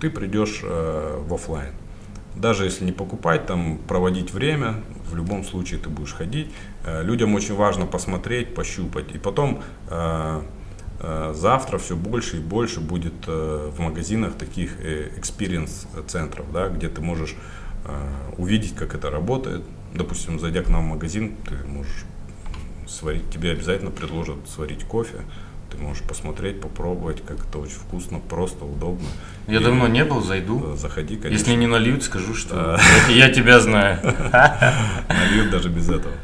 [0.00, 1.72] ты придешь э, в офлайн.
[2.34, 4.74] Даже если не покупать, там проводить время,
[5.10, 6.52] в любом случае ты будешь ходить.
[6.84, 9.14] Э, людям очень важно посмотреть, пощупать.
[9.14, 9.62] И потом
[11.34, 16.88] завтра все больше и больше будет э, в магазинах таких э, experience центров, да, где
[16.88, 17.34] ты можешь
[18.38, 19.64] увидеть, как это работает.
[19.92, 22.04] Допустим, зайдя к нам в магазин, ты можешь
[22.86, 25.22] сварить, тебе обязательно предложат сварить кофе,
[25.72, 29.08] ты можешь посмотреть, попробовать, как это очень вкусно, просто, удобно.
[29.48, 30.76] Я и, давно не был, зайду.
[30.76, 31.38] Заходи, конечно.
[31.38, 32.78] Если не нальют, скажу, что
[33.08, 33.98] я тебя знаю.
[35.08, 36.14] Нальют даже без этого.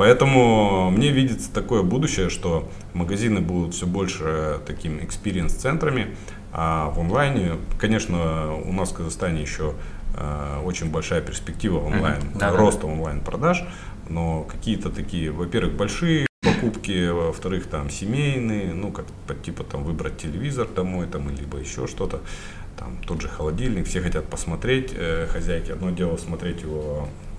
[0.00, 6.16] Поэтому мне видится такое будущее, что магазины будут все больше такими experience -центрами,
[6.54, 9.74] а в онлайне, конечно, у нас в Казахстане еще
[10.16, 12.38] э, очень большая перспектива онлайн, mm-hmm.
[12.38, 13.62] да, роста онлайн продаж,
[14.08, 19.04] но какие-то такие, во-первых, большие покупки, во-вторых, там семейные, ну, как
[19.42, 22.20] типа там выбрать телевизор домой, там, либо еще что-то,
[22.78, 27.29] там тот же холодильник, все хотят посмотреть, э, хозяйки, одно дело смотреть его э,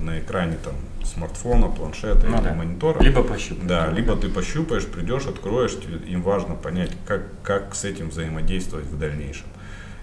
[0.00, 0.74] на экране там
[1.04, 2.54] смартфона, планшета Ну или да.
[2.54, 3.02] монитора.
[3.02, 3.66] Либо пощупать.
[3.66, 5.76] Да, либо ты пощупаешь, придешь, откроешь,
[6.06, 9.46] им важно понять, как, как с этим взаимодействовать в дальнейшем.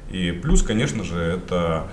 [0.10, 1.88] И плюс, конечно же, это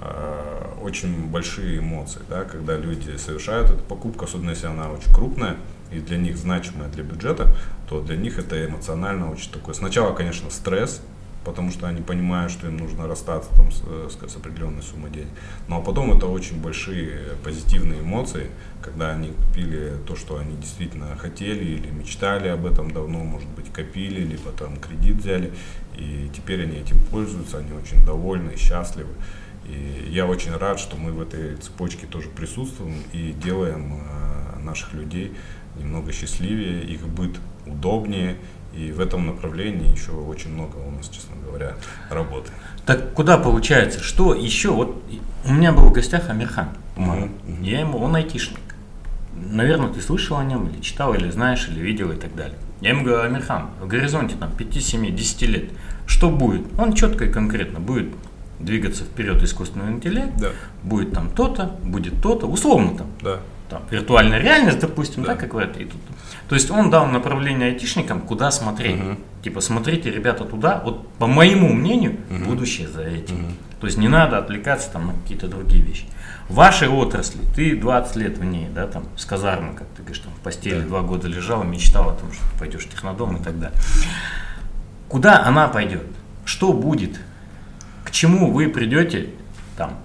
[0.00, 5.56] э, очень большие эмоции, да, когда люди совершают эту покупку, особенно если она очень крупная
[5.90, 7.54] и для них значимая для бюджета,
[7.88, 9.74] то для них это эмоционально очень такое.
[9.74, 11.02] Сначала, конечно, стресс,
[11.44, 15.10] потому что они понимают, что им нужно расстаться там, с, э, с- с определенной суммой
[15.10, 15.28] денег.
[15.68, 18.48] Ну а потом это очень большие позитивные эмоции,
[18.82, 23.72] когда они купили то, что они действительно хотели или мечтали об этом давно, может быть,
[23.72, 25.52] копили, либо там кредит взяли,
[25.96, 29.10] и теперь они этим пользуются, они очень довольны и счастливы.
[29.66, 34.92] И я очень рад, что мы в этой цепочке тоже присутствуем и делаем э, наших
[34.94, 35.32] людей
[35.78, 38.36] немного счастливее, их быт удобнее.
[38.74, 41.74] И в этом направлении еще очень много у нас, честно говоря,
[42.10, 42.50] работы.
[42.86, 44.02] Так куда получается?
[44.02, 44.70] Что еще?
[44.70, 45.02] Вот
[45.44, 47.30] у меня был в гостях Амирхан мгм.
[47.62, 48.58] Я ему, он айтишник.
[49.34, 52.56] Наверное, ты слышал о нем, или читал, или знаешь, или видел и так далее.
[52.80, 55.70] Я ему говорю, Амирхан, в горизонте там 5, 7, 10 лет,
[56.06, 56.62] что будет?
[56.78, 58.08] Он четко и конкретно будет
[58.58, 60.50] двигаться вперед искусственный интеллект, Да,
[60.82, 63.40] будет там то-то, будет то-то, условно там, да.
[63.72, 65.40] Там виртуальная реальность, допустим, да, Да.
[65.40, 65.82] как в этой.
[65.84, 66.00] и тут.
[66.48, 68.96] То есть он дал направление айтишникам, куда смотреть.
[68.96, 69.18] Мгм.
[69.42, 70.80] Типа, смотрите, ребята, туда.
[70.84, 72.44] Вот по моему мнению, Мгм.
[72.44, 73.36] будущее за этим.
[73.36, 73.52] Мгм.
[73.80, 76.04] То есть не надо отвлекаться там на какие-то другие вещи.
[76.48, 80.18] В вашей отрасли, ты 20 лет в ней, да, там, с казармы, как ты говоришь,
[80.22, 80.86] там, в постели Да.
[80.86, 83.76] два года лежал, мечтал о том, что ты пойдешь в технодом и так далее.
[85.08, 86.04] Куда она пойдет?
[86.44, 87.18] Что будет?
[88.04, 89.30] К чему вы придете,
[89.76, 89.98] там,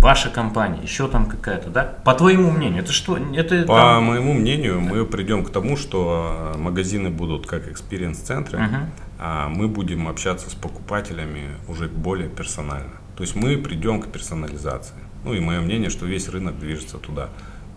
[0.00, 1.82] ваша компания, еще там какая-то, да?
[2.04, 3.16] По твоему мнению, это что?
[3.34, 8.58] Это По там- моему мнению, мы придем к тому, что э, магазины будут как экспириенс-центры,
[8.58, 8.76] Мгм.
[9.18, 12.92] а мы будем общаться с покупателями уже более персонально.
[13.16, 14.94] То есть мы придем к персонализации.
[15.24, 17.28] Ну и мое мнение, что весь рынок движется туда.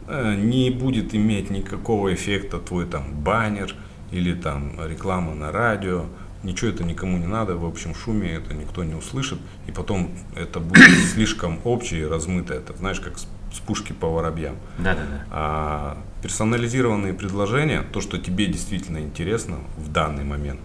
[0.08, 3.74] Э, Не будет иметь никакого эффекта твой там баннер
[4.12, 6.06] или там реклама на радио.
[6.44, 9.40] Ничего это никому не надо, в общем шуме это никто не услышит.
[9.68, 12.54] И потом это будет слишком общее и размыто.
[12.54, 14.56] Это знаешь, как с с пушки по воробьям.
[14.80, 15.26] Да-да-да.
[15.30, 20.60] А персонализированные предложения, то, что тебе действительно интересно в данный момент,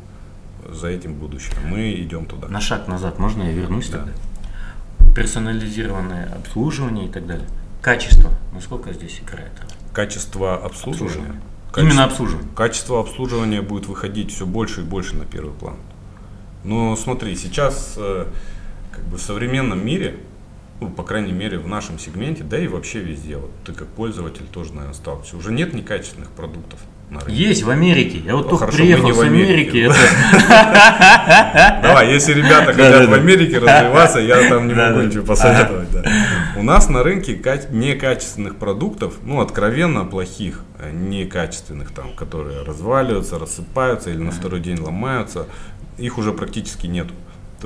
[0.68, 1.54] за этим будущее.
[1.64, 2.48] Мы идем туда.
[2.48, 3.98] На шаг назад можно я вернусь Да.
[3.98, 4.12] тогда?
[5.14, 7.46] Персонализированное обслуживание и так далее.
[7.82, 8.30] Качество.
[8.52, 9.52] Насколько здесь играет?
[9.92, 11.08] Качество обслуживания.
[11.10, 11.40] Обслуживание.
[11.72, 12.48] Качество- Именно обслуживание.
[12.54, 15.76] Качество обслуживания будет выходить все больше и больше на первый план.
[16.64, 18.26] Но смотри, сейчас э,
[18.92, 20.18] как бы в современном мире,
[20.80, 24.46] ну, по крайней мере, в нашем сегменте, да и вообще везде, вот ты как пользователь
[24.46, 27.34] тоже, наверное, сталкиваешься, уже нет некачественных продуктов на рынке.
[27.34, 28.18] Есть в Америке.
[28.24, 29.90] Я вот Ну, только хорошо, приехал с Америки.
[31.82, 35.88] Давай, если ребята хотят в Америке развиваться, я там не могу ничего посоветовать.
[36.56, 43.38] У нас на рынке ка- некачественных продуктов, ну, откровенно плохих, э, некачественных, там, которые разваливаются,
[43.38, 45.46] рассыпаются или на второй день ломаются,
[45.98, 47.14] их уже практически нету.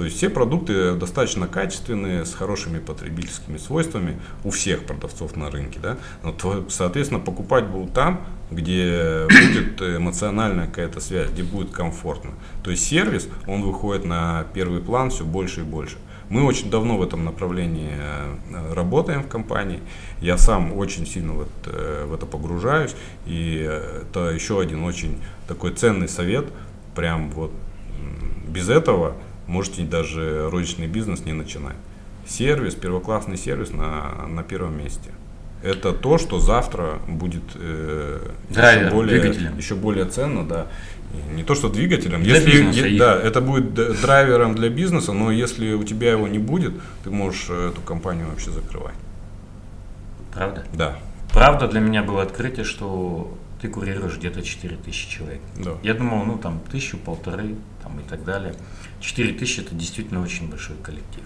[0.00, 5.78] То есть все продукты достаточно качественные, с хорошими потребительскими свойствами у всех продавцов на рынке.
[5.78, 5.98] Да?
[6.22, 12.30] Но, то, соответственно, покупать будут там, где будет эмоциональная какая-то связь, где будет комфортно.
[12.62, 15.98] То есть сервис, он выходит на первый план все больше и больше.
[16.30, 19.80] Мы очень давно в этом направлении э, работаем в компании.
[20.22, 22.96] Я сам очень сильно в это, в это погружаюсь.
[23.26, 26.46] И э, это еще один очень такой ценный совет.
[26.94, 27.52] Прям вот
[28.48, 29.14] без этого
[29.50, 31.76] можете даже розничный бизнес не начинать.
[32.26, 35.10] Сервис, первоклассный сервис на, на первом месте.
[35.62, 39.58] Это то, что завтра будет э, Драйвером, еще, более, двигателем.
[39.58, 40.66] еще более ценно, да.
[41.34, 42.22] Не то, что двигателем.
[42.22, 46.28] Для если, бизнеса е- да, это будет драйвером для бизнеса, но если у тебя его
[46.28, 46.72] не будет,
[47.04, 48.94] ты можешь э, эту компанию вообще закрывать.
[50.32, 50.64] Правда?
[50.72, 50.98] Да,
[51.32, 55.40] Правда для меня было открытие, что ты курируешь где-то 4000 человек.
[55.56, 55.72] да.
[55.82, 58.54] Я думал, ну там тысячу, полторы там, и так далее.
[59.00, 61.24] 4000 это действительно очень большой коллектив.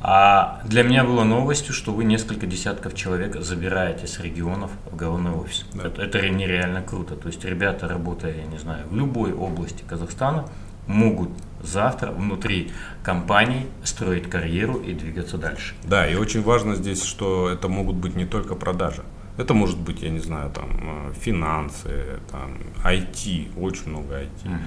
[0.00, 5.32] А для меня было новостью, что вы несколько десятков человек забираете с регионов в головной
[5.32, 5.66] офис.
[5.74, 5.88] Да.
[5.88, 7.16] Это, это нереально круто.
[7.16, 10.48] То есть ребята, работая, я не знаю, в любой области Казахстана,
[10.86, 11.30] могут
[11.62, 12.70] завтра внутри
[13.02, 15.74] компании строить карьеру и двигаться дальше.
[15.84, 19.02] Да, и очень важно здесь, что это могут быть не только продажи.
[19.36, 24.58] Это может быть, я не знаю, там э, финансы, там IT, очень много IT.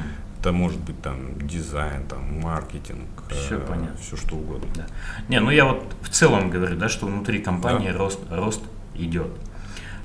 [0.41, 3.95] Это может быть там дизайн, там маркетинг, Всё понятно.
[4.01, 4.67] все что угодно.
[4.75, 4.87] Да.
[5.29, 8.63] Не, ну я вот в целом говорю, да, что внутри компании рост, рост
[8.95, 9.27] идет.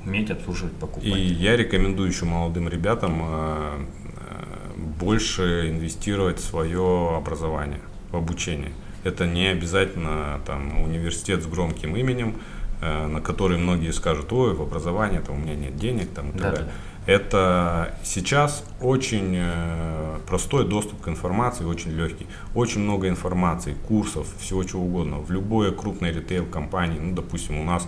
[0.05, 1.27] уметь обслуживать покупателей.
[1.31, 3.85] И я рекомендую еще молодым ребятам э,
[4.19, 7.81] э, больше инвестировать в свое образование,
[8.13, 8.73] в обучение.
[9.05, 14.63] Это не обязательно там, университет с громким именем, э, на который многие скажут, ой, в
[14.63, 16.67] образовании там, у меня нет денег там, и так да, далее.
[16.67, 17.13] Да.
[17.13, 19.41] Это сейчас очень
[20.27, 22.27] простой доступ к информации, очень легкий.
[22.55, 25.19] Очень много информации, курсов, всего чего угодно.
[25.19, 27.87] В любой крупной ритейл-компании, ну, допустим, у нас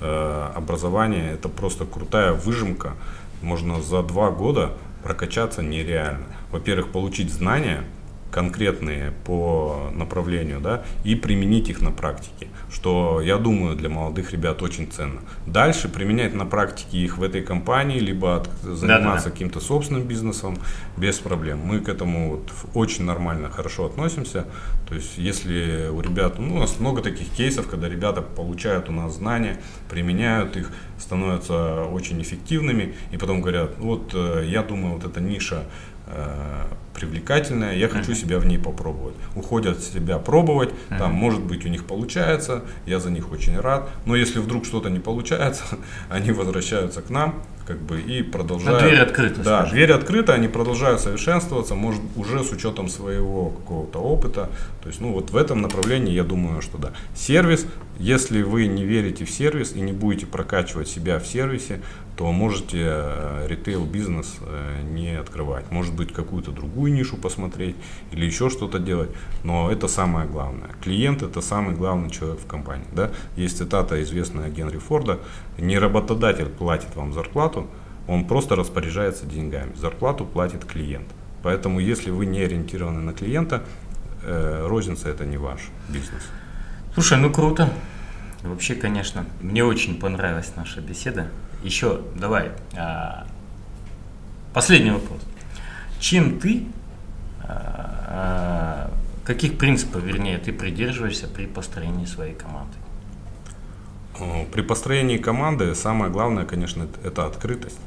[0.00, 2.94] Э, образование это просто крутая выжимка.
[3.42, 4.72] Можно за два года
[5.02, 6.26] прокачаться нереально.
[6.50, 7.84] Во-первых, получить знания,
[8.34, 14.60] конкретные по направлению, да, и применить их на практике, что, я думаю, для молодых ребят
[14.60, 15.20] очень ценно.
[15.46, 20.58] Дальше применять на практике их в этой компании, либо от, заниматься каким-то собственным бизнесом
[20.96, 21.60] без проблем.
[21.60, 24.46] Мы к этому вот очень нормально, хорошо относимся.
[24.88, 28.92] То есть, если у ребят, ну, у нас много таких кейсов, когда ребята получают у
[28.92, 35.04] нас знания, применяют их, становятся очень эффективными, и потом говорят, вот э, я думаю, вот
[35.04, 35.62] эта ниша
[36.06, 39.14] Э, привлекательная, я хочу себя в ней попробовать.
[39.34, 44.16] Уходят себя пробовать, там, может быть, у них получается, я за них очень рад, но
[44.16, 45.64] если вдруг что-то не получается,
[46.08, 48.82] они возвращаются к нам, как бы, и продолжают.
[48.82, 49.40] А дверь открыта.
[49.40, 49.74] Да, скажем.
[49.74, 54.50] дверь открыта, они продолжают совершенствоваться, может, уже с учетом своего какого-то опыта,
[54.82, 56.92] то есть, ну, вот в этом направлении, я думаю, что да.
[57.14, 57.66] Сервис,
[57.98, 61.80] если вы не верите в сервис и не будете прокачивать себя в сервисе,
[62.16, 65.70] то можете э, ритейл-бизнес э, не открывать.
[65.70, 67.76] Может быть, какую-то другую нишу посмотреть
[68.12, 69.10] или еще что-то делать.
[69.42, 70.70] Но это самое главное.
[70.82, 72.86] Клиент– это самый главный человек в компании.
[72.92, 73.10] Да?
[73.36, 75.20] Есть цитата известная Генри Форда.
[75.58, 77.66] Не работодатель платит вам зарплату,
[78.06, 79.74] он просто распоряжается деньгами.
[79.76, 81.06] Зарплату платит клиент.
[81.42, 83.62] Поэтому, если вы не ориентированы на клиента,
[84.22, 86.22] э, розница– это не ваш бизнес.
[86.94, 87.72] Слушай, ну круто.
[88.42, 91.28] Вообще, конечно, мне очень понравилась наша беседа.
[91.62, 92.50] Еще давай.
[92.76, 93.26] А,
[94.52, 95.20] последний вопрос.
[96.04, 96.66] Чем ты,
[97.48, 98.90] а,
[99.24, 102.76] каких принципов, вернее, ты придерживаешься при построении своей команды?
[104.52, 107.78] При построении команды самое главное, конечно, это открытость.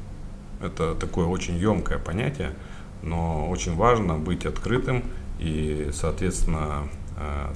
[0.64, 2.56] Это такое очень емкое понятие,
[3.04, 5.04] но очень важно быть открытым
[5.38, 7.54] и, соответственно, а,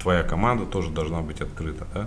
[0.00, 1.88] твоя команда тоже должна быть открыта.
[1.92, 2.06] Да?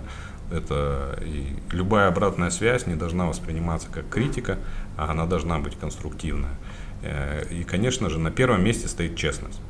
[0.50, 4.58] Это и любая обратная связь не должна восприниматься как критика,
[4.96, 6.54] а она должна быть конструктивная.
[7.02, 9.60] Э, и, конечно же, на первом месте стоит честность.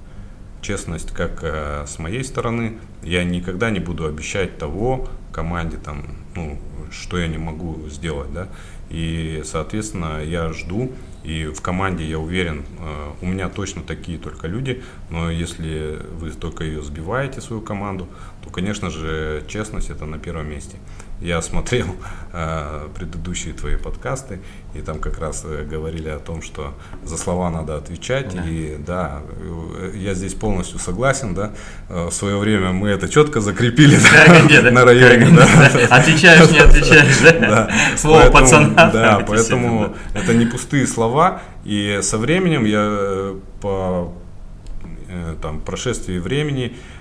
[0.63, 2.79] Честность как э, с моей стороны.
[3.03, 6.05] Я никогда не буду обещать того команде, там,
[6.35, 6.59] ну,
[6.91, 8.33] что я не могу сделать.
[8.33, 8.49] Да?
[8.91, 10.93] И, соответственно, я жду,
[11.25, 16.31] и в команде, я уверен, э, у меня точно такие только люди, но если вы
[16.31, 18.09] только ее сбиваете, свою команду,
[18.43, 20.77] то, конечно же, честность это на первом месте.
[21.21, 21.87] Я смотрел
[22.33, 24.41] э, предыдущие твои подкасты,
[24.75, 28.35] и там как раз э, говорили о том, что за слова надо отвечать.
[28.35, 28.43] Да.
[28.45, 31.53] И да, э, я здесь полностью согласен, да.
[31.89, 33.97] Э, в свое время мы это четко закрепили
[34.63, 35.31] да, на районе.
[35.31, 35.47] Да.
[35.91, 37.71] Отвечаешь, не отвечаешь, да?
[37.97, 38.91] Слово пацана.
[38.91, 41.43] Да, поэтому это не пустые слова.
[41.65, 44.13] И со временем я по
[45.41, 46.94] там, прошествии времени Э,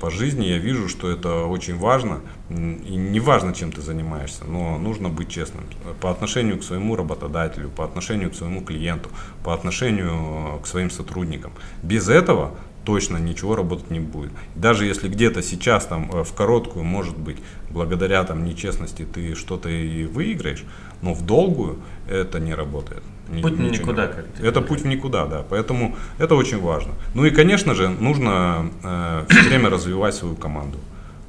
[0.00, 2.20] по жизни я вижу, что это очень важно.
[2.50, 2.54] И
[2.94, 5.64] не важно, чем ты занимаешься, но нужно быть честным
[6.00, 9.08] по отношению к своему работодателю, по отношению к своему клиенту,
[9.42, 11.52] по отношению к своим сотрудникам.
[11.82, 12.54] Без этого
[12.84, 14.30] точно ничего работать не будет.
[14.54, 17.38] Даже если где-то сейчас там э, в короткую, может быть,
[17.70, 20.64] благодаря там нечестности ты что-то и выиграешь,
[21.02, 21.78] но в долгую
[22.08, 23.02] это не работает.
[23.42, 24.06] Путь Ничего никуда.
[24.06, 25.44] Как это путь в никуда, да.
[25.48, 26.92] Поэтому это очень важно.
[27.14, 30.78] Ну и, конечно же, нужно э, все время развивать свою команду.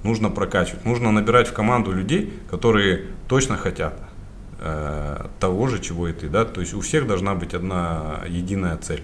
[0.03, 0.85] Нужно прокачивать.
[0.85, 3.97] Нужно набирать в команду людей, которые точно хотят
[4.59, 6.27] э, того же, чего и ты.
[6.27, 6.43] Да?
[6.43, 9.01] То есть у всех должна быть одна единая цель.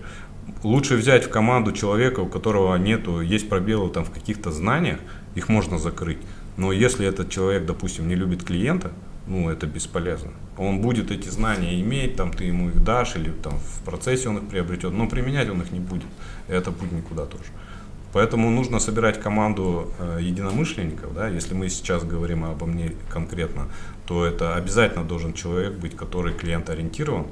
[0.63, 4.99] Лучше взять в команду человека, у которого нету, есть пробелы там в каких-то знаниях,
[5.33, 6.19] их можно закрыть.
[6.57, 8.91] Но если этот человек, допустим, не любит клиента,
[9.27, 10.31] ну, это бесполезно.
[10.57, 14.37] Он будет эти знания иметь, там, ты ему их дашь, или там в процессе он
[14.37, 16.09] их приобретет, но применять он их не будет.
[16.47, 17.45] Это будет никуда тоже.
[18.13, 23.69] Поэтому нужно собирать команду э, единомышленников, да, если мы сейчас говорим обо мне конкретно,
[24.05, 27.27] то это обязательно должен человек быть, который клиент ориентирован,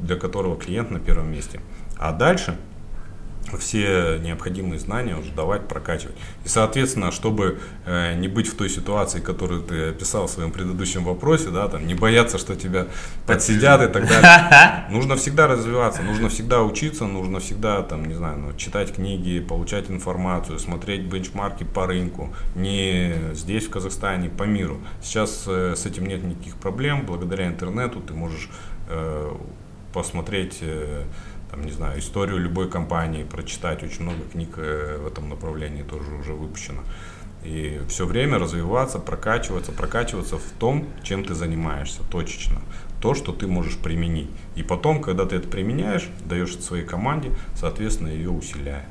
[0.00, 1.60] для которого клиент на первом месте.
[1.98, 2.56] А дальше
[3.58, 6.16] все необходимые знания уже давать, прокачивать.
[6.44, 11.04] И, соответственно, чтобы э, не быть в той ситуации, которую ты описал в своем предыдущем
[11.04, 12.86] вопросе, да, там, не бояться, что тебя
[13.26, 18.38] подсидят и так далее, нужно всегда развиваться, нужно всегда учиться, нужно всегда, там, не знаю,
[18.38, 24.80] ну, читать книги, получать информацию, смотреть бенчмарки по рынку, не здесь, в Казахстане, по миру.
[25.02, 28.50] Сейчас э, с этим нет никаких проблем, благодаря интернету ты можешь
[28.88, 29.32] э,
[29.92, 31.04] посмотреть э,
[31.50, 36.12] там, не знаю, историю любой компании, прочитать очень много книг э, в этом направлении тоже
[36.14, 36.82] уже выпущено.
[37.44, 42.60] И все время развиваться, прокачиваться, прокачиваться в том, чем ты занимаешься, точечно.
[43.00, 44.28] То, что ты можешь применить.
[44.56, 48.84] И потом, когда ты это применяешь, даешь это своей команде, соответственно, ее усиляя.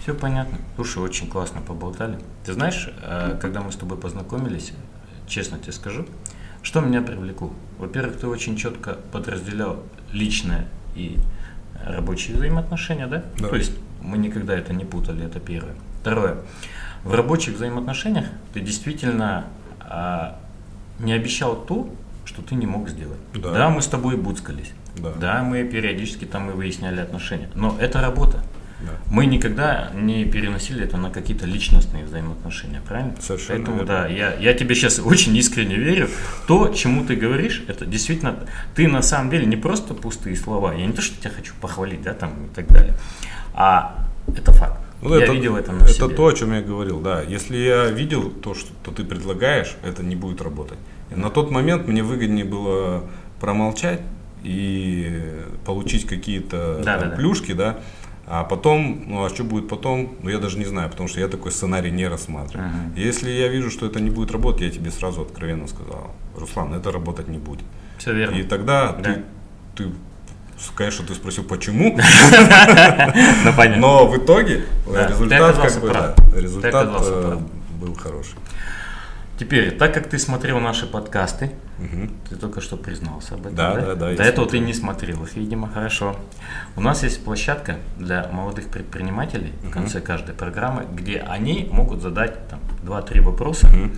[0.00, 0.56] Все понятно.
[0.76, 2.18] Слушай, очень классно поболтали.
[2.46, 4.72] Ты знаешь, э, когда мы с тобой познакомились,
[5.26, 6.06] честно тебе скажу,
[6.62, 7.52] что меня привлекло?
[7.78, 11.18] Во-первых, ты очень четко подразделял личное и
[11.84, 13.24] рабочие взаимоотношения, да?
[13.38, 13.48] да?
[13.48, 15.74] То есть мы никогда это не путали, это первое.
[16.00, 16.38] Второе.
[17.04, 19.44] В рабочих взаимоотношениях ты действительно
[19.80, 20.38] а,
[20.98, 21.88] не обещал то,
[22.24, 23.18] что ты не мог сделать.
[23.34, 24.72] Да, да мы с тобой буцкались.
[24.96, 25.12] Да.
[25.12, 27.48] да, мы периодически там и выясняли отношения.
[27.54, 28.42] Но это работа.
[28.80, 28.92] Да.
[29.10, 33.14] Мы никогда не переносили это на какие-то личностные взаимоотношения, правильно?
[33.20, 33.92] Совершенно Поэтому, верно.
[33.92, 36.08] да, я, я тебе сейчас очень искренне верю.
[36.46, 38.36] То, чему ты говоришь, это действительно,
[38.76, 40.72] ты на самом деле не просто пустые слова.
[40.74, 42.94] Я не то, что тебя хочу похвалить, да, там и так далее,
[43.52, 44.78] а это факт.
[45.02, 46.08] Ну, я это, видел это на Это себе.
[46.08, 47.22] то, о чем я говорил, да.
[47.22, 50.78] Если я видел то, что то ты предлагаешь, это не будет работать.
[51.10, 53.04] И на тот момент мне выгоднее было
[53.40, 54.00] промолчать
[54.42, 55.22] и
[55.64, 57.16] получить какие-то Да, там да, да.
[57.16, 57.78] плюшки, да.
[58.30, 61.28] А потом, ну а что будет потом, ну я даже не знаю, потому что я
[61.28, 62.68] такой сценарий не рассматриваю.
[62.68, 62.94] Мгм.
[62.94, 66.92] Если я вижу, что это не будет работать, я тебе сразу откровенно сказал, Руслан, это
[66.92, 67.64] работать не будет.
[67.96, 68.36] Все верно.
[68.36, 69.02] И тогда Да.
[69.02, 69.22] ты,
[69.76, 69.92] ты,
[70.74, 71.96] конечно, ты спросил, почему,
[73.44, 74.64] Ну, но в итоге
[76.36, 77.38] результат э,
[77.80, 78.34] был хороший.
[79.38, 82.10] Теперь, так как ты смотрел наши подкасты, Мгм.
[82.28, 83.80] Ты только что признался об этом, Да, да?
[83.80, 84.46] да, да, До этого смотрел.
[84.48, 86.16] ты не смотрел их, видимо, хорошо.
[86.74, 92.48] У нас есть площадка для молодых предпринимателей в конце каждой программы, где они могут задать
[92.48, 93.92] там, 2-3 вопроса Мгм.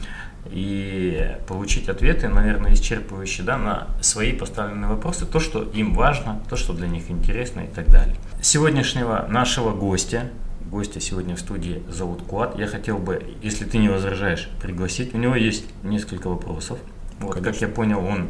[0.51, 6.57] и получить ответы, наверное, исчерпывающие да, на свои поставленные вопросы, то, что им важно, то,
[6.57, 8.15] что для них интересно и так далее.
[8.43, 10.25] Сегодняшнего нашего гостя,
[10.71, 15.15] гостя сегодня в студии зовут Куат, я хотел бы, если ты не возражаешь, пригласить.
[15.15, 16.79] У него есть несколько вопросов.
[17.19, 17.65] Вот, как Конечно.
[17.67, 18.29] я понял, он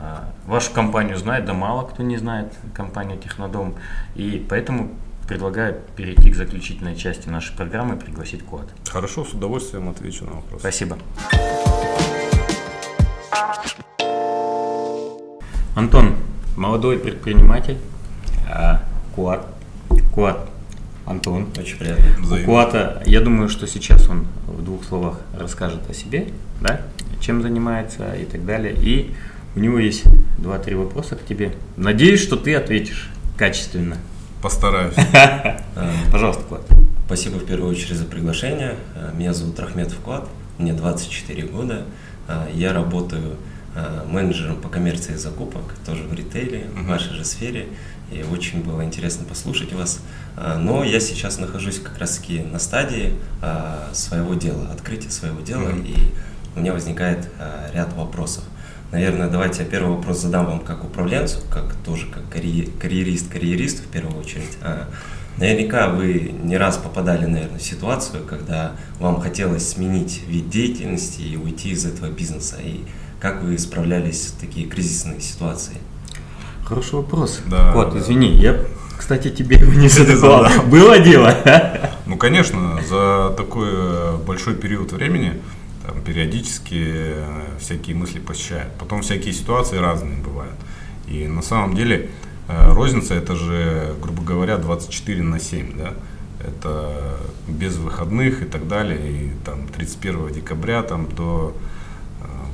[0.00, 3.74] а, вашу компанию знает, да мало кто не знает компанию Технодом.
[4.14, 4.90] И поэтому
[5.26, 8.66] предлагаю перейти к заключительной части нашей программы и пригласить Куат.
[8.88, 10.60] Хорошо, с удовольствием отвечу на вопрос.
[10.60, 10.98] Спасибо.
[15.76, 16.16] Антон,
[16.56, 17.78] молодой предприниматель,
[18.50, 18.82] а,
[19.14, 19.46] Куат.
[20.14, 20.48] Куат.
[21.08, 21.48] Антон.
[21.58, 22.04] Очень приятно.
[22.20, 22.46] Взаимно.
[22.46, 26.28] Куата, я думаю, что сейчас он в двух словах расскажет о себе,
[26.60, 26.82] да,
[27.20, 28.74] чем занимается и так далее.
[28.74, 29.14] И
[29.56, 30.04] у него есть
[30.38, 31.54] два-три вопроса к тебе.
[31.76, 33.96] Надеюсь, что ты ответишь качественно.
[34.42, 34.94] Постараюсь.
[36.12, 36.62] Пожалуйста, Куат.
[37.06, 38.74] Спасибо в первую очередь за приглашение.
[39.14, 40.28] Меня зовут Рахмет Вклад,
[40.58, 41.84] мне 24 года.
[42.28, 43.36] А, Я работаю
[43.74, 46.86] а, менеджером по коммерции закупок, тоже в ритейле, в Мгм.
[46.88, 47.66] вашей же сфере.
[48.10, 50.00] И очень было интересно послушать вас.
[50.36, 55.40] А, Но я сейчас нахожусь как раз таки на стадии а, своего дела, открытия своего
[55.40, 55.84] дела, Мгм.
[55.84, 55.94] и
[56.56, 58.44] у меня возникает а, ряд вопросов.
[58.92, 63.80] Наверное, давайте я первый вопрос задам вам как управленцу, как тоже как карье- карьерист, карьерист
[63.84, 64.56] в первую очередь.
[65.36, 71.36] Наверняка вы не раз попадали, наверное, в ситуацию, когда вам хотелось сменить вид деятельности и
[71.36, 72.56] уйти из этого бизнеса.
[72.64, 72.80] И
[73.20, 75.76] как вы справлялись в такие кризисные ситуации?
[76.68, 77.40] Хороший вопрос.
[77.46, 77.72] Да.
[77.72, 78.60] Кот, извини, я,
[78.98, 80.46] кстати, тебе его не задавал.
[80.66, 81.34] Было дело?
[82.04, 85.40] Ну, конечно, за такой э, большой период времени
[85.86, 87.24] там, периодически э,
[87.58, 88.70] всякие мысли посещают.
[88.78, 90.56] Потом всякие ситуации разные бывают.
[91.06, 92.10] И на самом деле
[92.48, 95.94] э, розница это же, грубо говоря, 24 на 7, да?
[96.46, 99.10] Это без выходных и так далее.
[99.10, 101.56] И там 31 декабря там до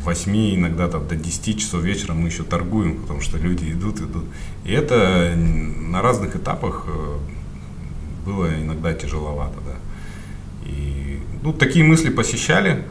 [0.04, 4.24] 8, иногда там до 10 часов вечера мы еще торгуем, потому что люди идут, идут.
[4.64, 7.18] И это на разных этапах э,
[8.26, 9.76] было иногда тяжеловато, да.
[10.68, 12.84] И, ну, такие мысли посещали,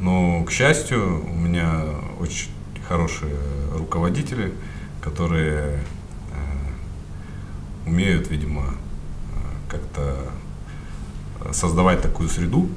[0.00, 1.84] но, к счастью, у меня
[2.20, 2.50] очень
[2.86, 3.34] хорошие
[3.72, 4.52] руководители,
[5.00, 5.80] которые
[6.30, 10.16] э, умеют, видимо, э, как-то
[11.52, 12.68] создавать такую среду,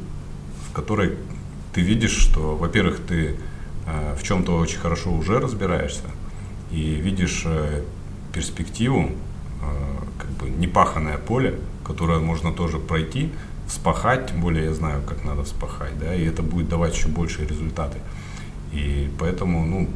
[0.69, 1.15] в которой
[1.78, 3.36] ты видишь, что, во-первых, ты
[3.86, 6.05] э, в чем-то очень хорошо уже разбираешься
[6.71, 7.84] и видишь э,
[8.34, 9.11] перспективу,
[9.61, 9.65] э,
[10.17, 13.30] как бы непаханное поле, которое можно тоже пройти,
[13.67, 17.47] вспахать, тем более я знаю, как надо вспахать, да, и это будет давать еще большие
[17.47, 17.99] результаты.
[18.73, 19.88] И поэтому, ну,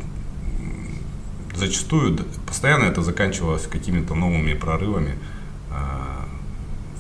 [1.55, 2.15] зачастую
[2.45, 5.15] постоянно это заканчивалось какими-то новыми прорывами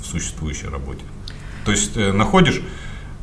[0.01, 1.03] в существующей работе.
[1.65, 2.63] То есть находишь,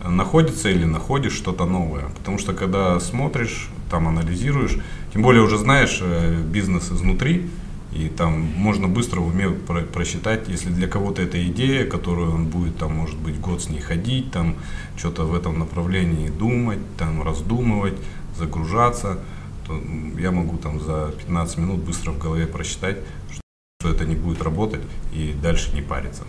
[0.05, 2.05] находится или находишь что-то новое.
[2.19, 4.79] Потому что когда смотришь, там анализируешь,
[5.13, 7.49] тем более уже знаешь э, бизнес изнутри,
[7.93, 12.47] и там можно быстро в уме про просчитать, если для кого-то это идея, которую он
[12.47, 14.57] будет, там, может быть, год с ней ходить, там,
[14.97, 17.95] что-то в этом направлении думать, там, раздумывать,
[18.37, 19.19] загружаться,
[19.67, 19.81] то
[20.19, 22.99] я могу там за 15 минут быстро в голове просчитать,
[23.81, 24.83] что это не будет работать
[25.13, 26.25] и дальше не париться.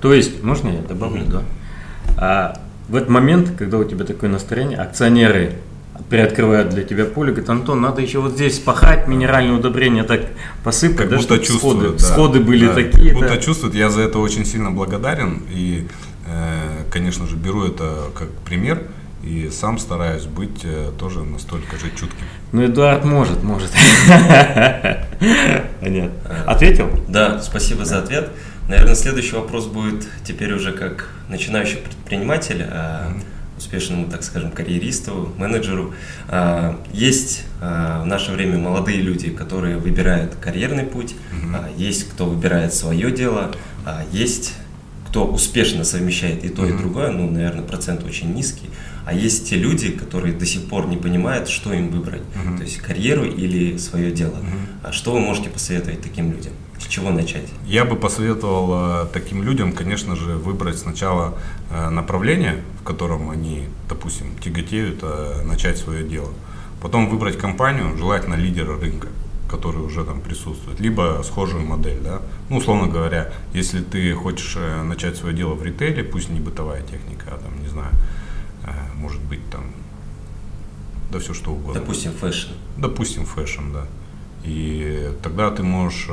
[0.00, 1.42] То есть, можно я добавлю, да?
[2.16, 5.54] А в этот момент, когда у тебя такое настроение, акционеры
[6.10, 10.22] приоткрывают для тебя поле, говорят, Антон, надо еще вот здесь спахать, минеральное удобрение так
[10.62, 13.10] посыпать, как да, будто чувствуют, сходы, да, сходы были да, такие.
[13.10, 13.38] Как будто да.
[13.38, 15.86] чувствуют, я за это очень сильно благодарен и,
[16.26, 18.82] э, конечно же, беру это как пример
[19.24, 22.26] и сам стараюсь быть э, тоже настолько же чутким.
[22.52, 23.70] Ну, Эдуард может, может.
[25.80, 26.12] Понятно.
[26.46, 26.90] Ответил?
[27.08, 28.30] Да, спасибо за ответ.
[28.68, 33.22] Наверное, следующий вопрос будет теперь уже как начинающий предприниматель, mm-hmm
[33.56, 35.94] успешному, так скажем, карьеристу, менеджеру.
[36.28, 41.76] А, есть а, в наше время молодые люди, которые выбирают карьерный путь, mm-hmm.
[41.76, 43.52] есть кто выбирает свое дело,
[44.12, 44.54] есть
[45.08, 46.74] кто успешно совмещает и то, mm-hmm.
[46.74, 48.68] и другое, ну, наверное, процент очень низкий.
[49.04, 52.56] А есть те люди, которые до сих пор не понимают, что им выбрать, mm-hmm.
[52.56, 54.36] то есть карьеру или свое дело.
[54.36, 54.80] Mm-hmm.
[54.82, 56.52] А что вы можете посоветовать таким людям?
[56.78, 57.48] С чего начать?
[57.66, 61.38] Я бы посоветовал э, таким людям, конечно же, выбрать сначала
[61.70, 66.30] э, направление, в котором они, допустим, тяготеют, э, начать свое дело.
[66.82, 69.08] Потом выбрать компанию, желательно лидера рынка
[69.46, 72.22] который уже там присутствует, либо схожую модель, да.
[72.48, 77.26] Ну, условно говоря, если ты хочешь начать свое дело в ритейле, пусть не бытовая техника,
[77.28, 77.92] а там, не знаю,
[78.98, 79.64] может быть там,
[81.12, 81.80] да все что угодно.
[81.80, 82.52] Допустим, фэшн.
[82.76, 83.86] Допустим, фэшн, да.
[84.44, 86.08] И тогда ты можешь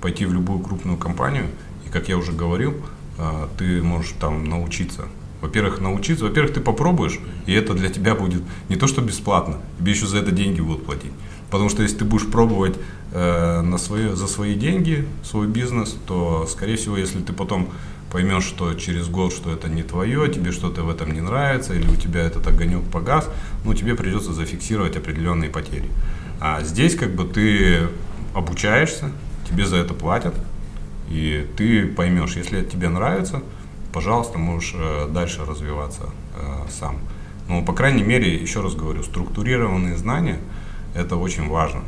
[0.00, 1.46] пойти в любую крупную компанию,
[1.86, 2.74] и, как я уже говорил,
[3.16, 5.06] а, ты можешь там научиться.
[5.40, 9.92] Во-первых, научиться, во-первых, ты попробуешь, и это для тебя будет не то, что бесплатно, тебе
[9.92, 11.12] еще за это деньги будут платить.
[11.50, 12.76] Потому что если ты будешь пробовать
[13.12, 17.70] э, на свои, за свои деньги свой бизнес, то, скорее всего, если ты потом
[18.14, 21.88] поймешь, что через год, что это не твое, тебе что-то в этом не нравится, или
[21.88, 23.28] у тебя этот огонек погас,
[23.64, 25.90] ну, тебе придется зафиксировать определенные потери.
[26.40, 27.88] А здесь как бы ты
[28.32, 29.10] обучаешься,
[29.50, 30.36] тебе за это платят,
[31.08, 33.42] и ты поймешь, если это тебе нравится,
[33.92, 36.04] пожалуйста, можешь э, дальше развиваться
[36.36, 36.98] э, сам.
[37.48, 40.38] Но, по крайней мере, еще раз говорю, структурированные знания–
[40.94, 41.80] это очень важно.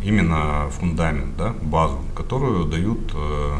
[0.00, 3.58] Именно фундамент, да, базу, которую дают э,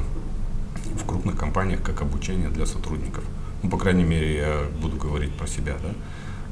[0.96, 3.24] в крупных компаниях как обучение для сотрудников.
[3.62, 5.76] Ну, по крайней мере, я буду говорить про себя.
[5.82, 5.90] Да.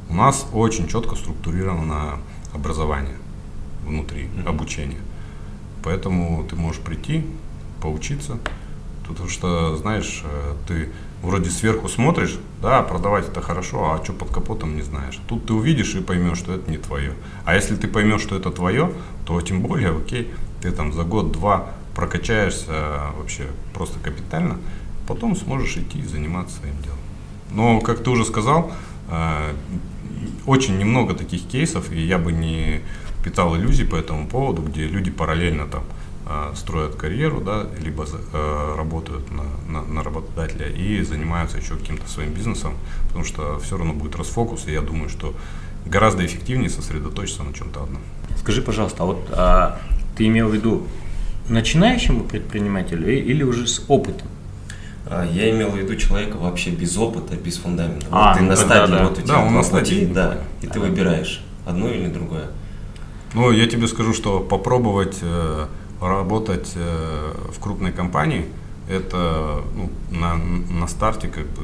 [0.09, 2.19] У нас очень четко структурировано
[2.55, 3.17] образование
[3.85, 4.49] внутри, mm-hmm.
[4.49, 5.01] обучение.
[5.83, 7.25] Поэтому ты можешь прийти,
[7.81, 8.39] поучиться,
[9.07, 10.89] потому что, знаешь, э, ты
[11.23, 15.21] вроде сверху смотришь, да, продавать это хорошо, а что под капотом не знаешь.
[15.29, 17.15] Тут ты увидишь и поймешь, что это не твое.
[17.45, 18.93] А если ты поймешь, что это твое,
[19.27, 24.59] то тем более, окей, ты там за год-два прокачаешься вообще просто капитально,
[25.07, 26.99] потом сможешь идти и заниматься своим делом.
[27.51, 28.73] Но, как ты уже сказал,
[29.09, 29.55] э,
[30.47, 32.81] очень немного таких кейсов, и я бы не
[33.25, 35.85] питал иллюзий по этому поводу, где люди параллельно там
[36.27, 38.07] э, строят карьеру, да, либо
[38.77, 42.75] работают на, на, на работодателя и занимаются еще каким-то своим бизнесом,
[43.09, 45.35] потому что все равно будет расфокус, и я думаю, что
[45.85, 48.03] гораздо эффективнее сосредоточиться на чем-то одном.
[48.39, 49.81] Скажи, пожалуйста, а вот а,
[50.17, 50.87] ты имел в виду
[51.49, 54.29] начинающему предпринимателю или уже с опытом?
[55.07, 58.07] А, я имел в виду человека вообще без опыта, без фундамента.
[58.11, 60.39] А, вот ты ну, на стадии, да, вот у тебя да, он на стадии, да,
[60.63, 62.47] и ты выбираешь одно или другое.
[63.35, 65.67] Ну, я тебе скажу, что попробовать э,
[66.01, 68.47] работать э, в крупной компании,
[68.89, 71.63] это ну, на, на старте как бы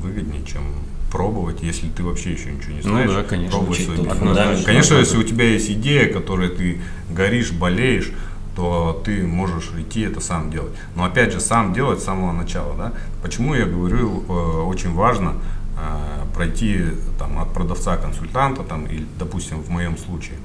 [0.00, 0.62] выгоднее, чем
[1.10, 3.10] пробовать, если ты вообще еще ничего не знаешь.
[3.10, 3.58] Ну да, конечно.
[3.58, 4.64] Пробовать свой бизнес.
[4.64, 8.12] Конечно, если у тебя есть идея, которой ты горишь, болеешь,
[8.58, 10.72] то ты можешь идти это сам делать.
[10.96, 12.74] Но опять же, сам делать с самого начала.
[12.76, 12.92] Да?
[13.22, 14.32] Почему я говорю, э,
[14.66, 15.34] очень важно
[15.78, 16.86] э, пройти
[17.18, 20.38] там, от продавца-консультанта, там, или, допустим, в моем случае,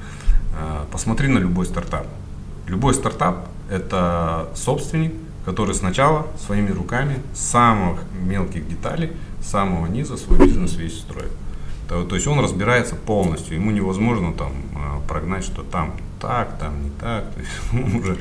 [0.54, 2.06] Э, посмотри на любой стартап.
[2.68, 5.14] Любой стартап– это собственник,
[5.46, 9.12] который сначала своими руками с самых мелких деталей,
[9.42, 11.32] с самого низа свой бизнес весь строит.
[11.90, 15.94] То, то есть он разбирается полностью, ему невозможно там э, прогнать, что там
[16.24, 17.52] так, там не так, то есть
[17.96, 18.18] уже,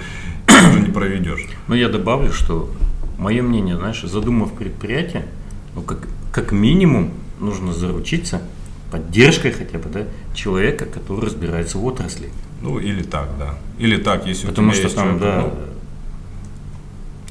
[0.48, 1.46] уже не проведешь.
[1.68, 2.68] Но я добавлю, что
[3.16, 5.26] мое мнение, знаешь, задумав предприятие,
[5.74, 8.42] ну, как, как минимум нужно заручиться
[8.90, 12.30] поддержкой хотя бы, да, человека, который разбирается в отрасли.
[12.60, 13.54] Ну, или так, да.
[13.78, 15.52] Или так, если Потому у тебя что есть там, человек, да, ну,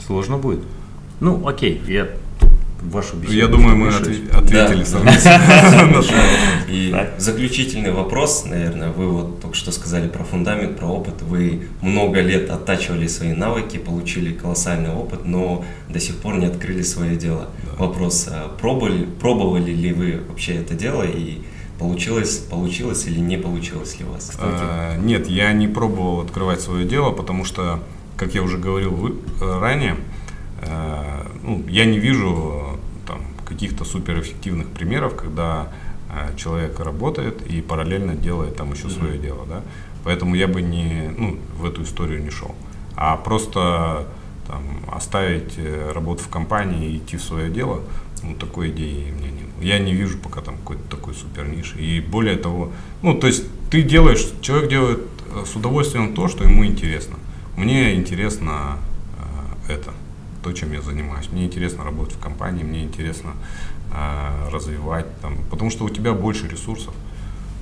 [0.08, 0.64] сложно будет.
[1.20, 2.08] Ну, окей, я
[2.82, 4.86] вашу беседу Я думаю, мы ответили Да.
[4.86, 5.42] совместно.
[6.70, 11.22] И заключительный вопрос, наверное, вы вот только что сказали про фундамент, про опыт.
[11.22, 16.82] Вы много лет оттачивали свои навыки, получили колоссальный опыт, но до сих пор не открыли
[16.82, 17.50] свое дело.
[17.78, 21.42] Вопрос, а пробовали, пробовали ли вы вообще это дело и
[21.80, 24.32] получилось, получилось или не получилось ли у вас?
[24.40, 27.84] А, Нет, я не пробовал открывать свое дело, потому что,
[28.18, 29.98] как я уже говорил вы- э, ранее,
[30.62, 32.61] э, ну, я не вижу
[33.52, 35.72] каких-то суперэффективных примеров, когда
[36.10, 38.94] э, человек работает и параллельно делает там еще Мгм.
[38.94, 39.62] свое дело, да.
[40.04, 42.56] Поэтому я бы не, ну, в эту историю не шел.
[42.96, 44.08] А просто
[44.48, 47.82] там, оставить э, работу в компании и идти в свое дело,
[48.24, 49.48] ну, такой идеи у меня нет.
[49.62, 51.80] Я не вижу пока там какой-то такой супер ниши.
[51.80, 52.72] И более того,
[53.02, 55.00] ну, то есть ты делаешь, человек делает
[55.34, 57.18] э, с удовольствием то, что ему интересно.
[57.58, 58.78] Мне интересно
[59.68, 59.92] э, это,
[60.44, 61.30] то, чем я занимаюсь.
[61.32, 63.34] Мне интересно работать в компании, мне интересно
[63.94, 66.94] э, развивать там, потому что у тебя больше ресурсов.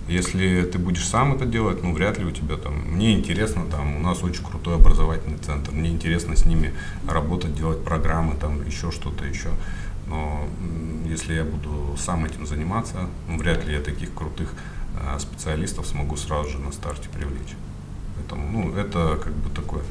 [0.08, 2.74] Если ты будешь сам это делать, ну вряд ли у тебя там.
[2.74, 5.72] Мне интересно, там у нас очень крутой образовательный центр.
[5.72, 6.74] Мне интересно с ними
[7.08, 9.50] работать, делать программы, там еще что-то еще.
[10.08, 10.48] Но
[11.06, 14.56] если я буду сам этим заниматься, ну, вряд ли я таких крутых
[15.00, 17.54] э, специалистов смогу сразу же на старте привлечь.
[18.16, 19.84] Поэтому, ну, это как бы такое.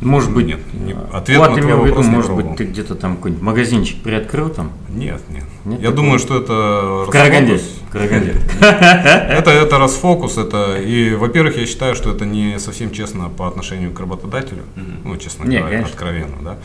[0.00, 2.48] Может быть, Нет, не- э, ответ Влад на твой виду, вопрос не может пробовал.
[2.50, 4.70] быть, ты где-то там какой-нибудь магазинчик приоткрыл там?
[4.88, 5.44] Нет, нет.
[5.64, 7.60] Нет я думаю, что это В Караганде.
[7.90, 8.34] Караганде.
[8.60, 13.90] Это, это расфокус, это и, во-первых, я считаю, что это не совсем честно по отношению
[13.92, 14.62] к работодателю,
[15.04, 16.58] ну, честно говоря, откровенно, да.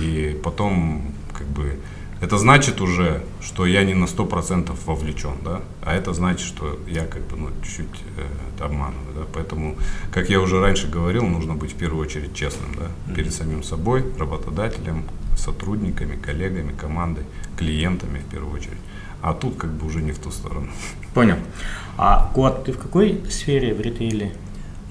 [0.00, 1.02] И потом,
[1.36, 1.78] как бы,
[2.22, 7.04] это значит уже, что я не на 100% вовлечен, да, а это значит, что я
[7.04, 9.74] как бы, ну, чуть-чуть э, обманываю, да, поэтому,
[10.12, 14.04] как я уже раньше говорил, нужно быть в первую очередь честным, да, перед самим собой,
[14.18, 15.02] работодателем,
[15.36, 17.24] сотрудниками, коллегами, командой,
[17.58, 18.78] клиентами в первую очередь.
[19.20, 20.68] А тут как бы уже не в ту сторону.
[21.14, 21.36] Понял.
[21.96, 24.32] А Куат, ты в какой сфере в ритейле?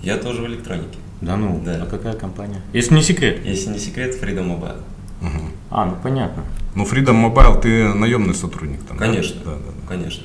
[0.04, 0.98] Я тоже в электронике.
[1.22, 1.84] Да ну, Да.
[1.84, 2.62] а какая компания?
[2.74, 3.46] Если не секрет.
[3.46, 4.82] Если не секрет, Freedom Mobile.
[5.22, 5.52] Мгм.
[5.70, 6.44] А, ну понятно.
[6.76, 8.98] Ну, Freedom Mobile, ты наемный сотрудник там.
[8.98, 9.42] Конечно.
[9.44, 9.88] Да, да, да.
[9.88, 10.24] Конечно.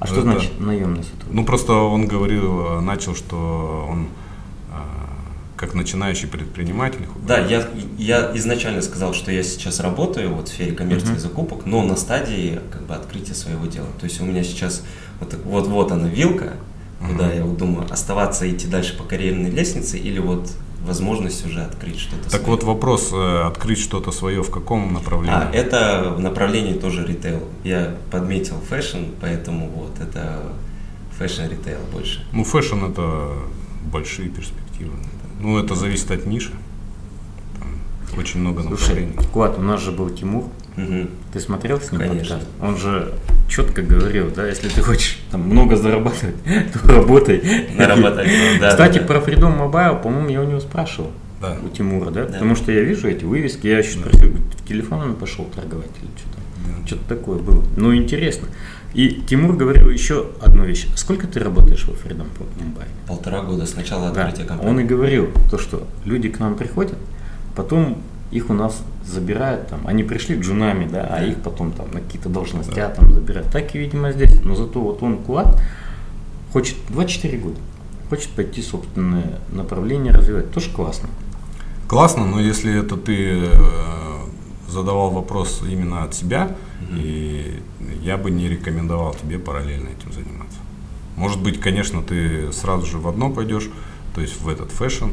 [0.00, 1.32] А что это- значит наемный сотрудник?
[1.32, 4.08] Ну, просто он говорил, начал, что он
[4.72, 4.84] а,
[5.56, 7.06] как начинающий предприниматель.
[7.24, 7.68] Да, я,
[7.98, 11.18] я изначально сказал, что я сейчас работаю вот в сфере и Мгм.
[11.18, 13.86] закупок, но на стадии как бы открытия своего дела.
[14.00, 14.82] То есть у меня сейчас
[15.20, 16.54] вот, вот, вот она вилка,
[17.00, 17.36] куда Мгм.
[17.36, 20.50] я вот думаю, оставаться идти дальше по карьерной лестнице или вот
[20.86, 22.46] возможность уже открыть что-то Так свое.
[22.46, 25.34] вот вопрос, э, открыть что-то свое в каком направлении?
[25.34, 27.42] А, это в направлении тоже ритейл.
[27.64, 30.42] Я подметил фэшн, поэтому вот это
[31.18, 32.24] фэшн-ритейл больше.
[32.32, 33.32] Ну, фэшн это
[33.92, 34.92] большие перспективы.
[35.40, 36.52] Ну, это зависит от ниши.
[37.58, 39.28] Там очень много Слушай, направлений.
[39.32, 40.44] Куат, у нас же был Тимур.
[40.76, 41.10] Мгм.
[41.32, 42.36] Ты смотрел с ним Конечно.
[42.38, 42.50] подкаст?
[42.62, 43.12] Он же
[43.52, 46.36] четко говорил, да, если ты хочешь там много зарабатывать,
[46.72, 47.42] то работай.
[47.76, 48.28] Наработать,
[48.60, 49.06] да, Кстати, да, да.
[49.06, 51.10] про Freedom Mobile, по-моему, я у него спрашивал.
[51.40, 51.56] Да.
[51.62, 52.24] У Тимура, да?
[52.24, 52.32] Да.
[52.34, 55.90] Потому что я вижу эти вывески, я еще спросил, говорит, в телефон он пошел торговать
[56.00, 56.38] или что-то.
[56.66, 56.86] Да.
[56.86, 57.62] Что-то такое было.
[57.76, 58.48] Ну, интересно.
[58.94, 60.86] И Тимур говорил еще одну вещь.
[60.96, 62.86] Сколько ты работаешь во Freedom Mobile?
[63.06, 64.70] Полтора года с начала Да, открытия компании.
[64.70, 66.96] он и говорил, то, что люди к нам приходят,
[67.54, 68.02] потом
[68.32, 72.28] их у нас забирают, там, они пришли джунами, да, а их потом там на какие-то
[72.28, 72.88] должности Да.
[72.88, 73.50] там забирают.
[73.50, 74.40] Так и, видимо, здесь.
[74.42, 75.60] Но зато вот он, Куат,
[76.52, 77.56] хочет 24 года,
[78.08, 80.50] хочет пойти собственное направление развивать.
[80.50, 81.08] Тоже классно.
[81.88, 83.52] Классно, но если это ты э,
[84.68, 86.98] задавал вопрос именно от себя, Мгм.
[86.98, 87.60] и
[88.02, 90.58] я бы не рекомендовал тебе параллельно этим заниматься.
[91.16, 93.68] Может быть, конечно, ты сразу же в одно пойдешь,
[94.14, 95.08] то есть в этот фэшн,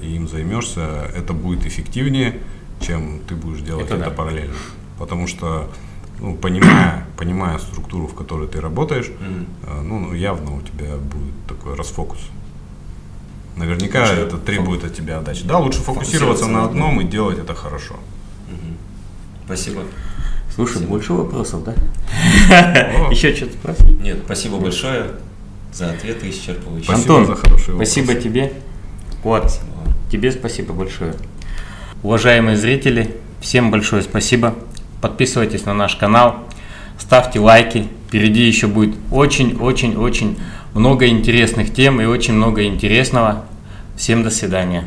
[0.00, 2.38] и им займешься, это будет эффективнее,
[2.80, 4.10] чем ты будешь делать Это это, да.
[4.10, 4.54] параллельно.
[4.98, 5.70] Потому что,
[6.20, 11.34] ну, понимая, понимая структуру, в которой ты работаешь, э, ну, ну, явно у тебя будет
[11.48, 12.18] такой расфокус.
[13.56, 15.44] Наверняка Лучше это требует от тебя отдачи.
[15.44, 17.96] Да, лучше фокусироваться Фокусироваться на одном и делать это хорошо.
[18.48, 18.76] Мгм.
[19.44, 19.82] Спасибо.
[20.54, 20.90] Слушай, Спасибо.
[20.90, 21.74] больше вопросов, да?
[23.10, 24.00] Еще что-то спросить?
[24.00, 25.12] Нет, спасибо большое
[25.72, 26.84] за ответы исчерпывающие.
[26.84, 27.36] Спасибо Антон,
[27.76, 28.52] спасибо тебе.
[29.22, 29.48] Вам.
[30.12, 31.14] Тебе спасибо большое.
[32.02, 34.54] Уважаемые зрители, всем большое спасибо.
[35.00, 36.36] Подписывайтесь на наш канал,
[36.98, 37.88] ставьте лайки.
[38.08, 40.38] Впереди еще будет очень-очень-очень
[40.74, 43.46] много интересных тем и очень много интересного.
[43.96, 44.84] Всем до свидания.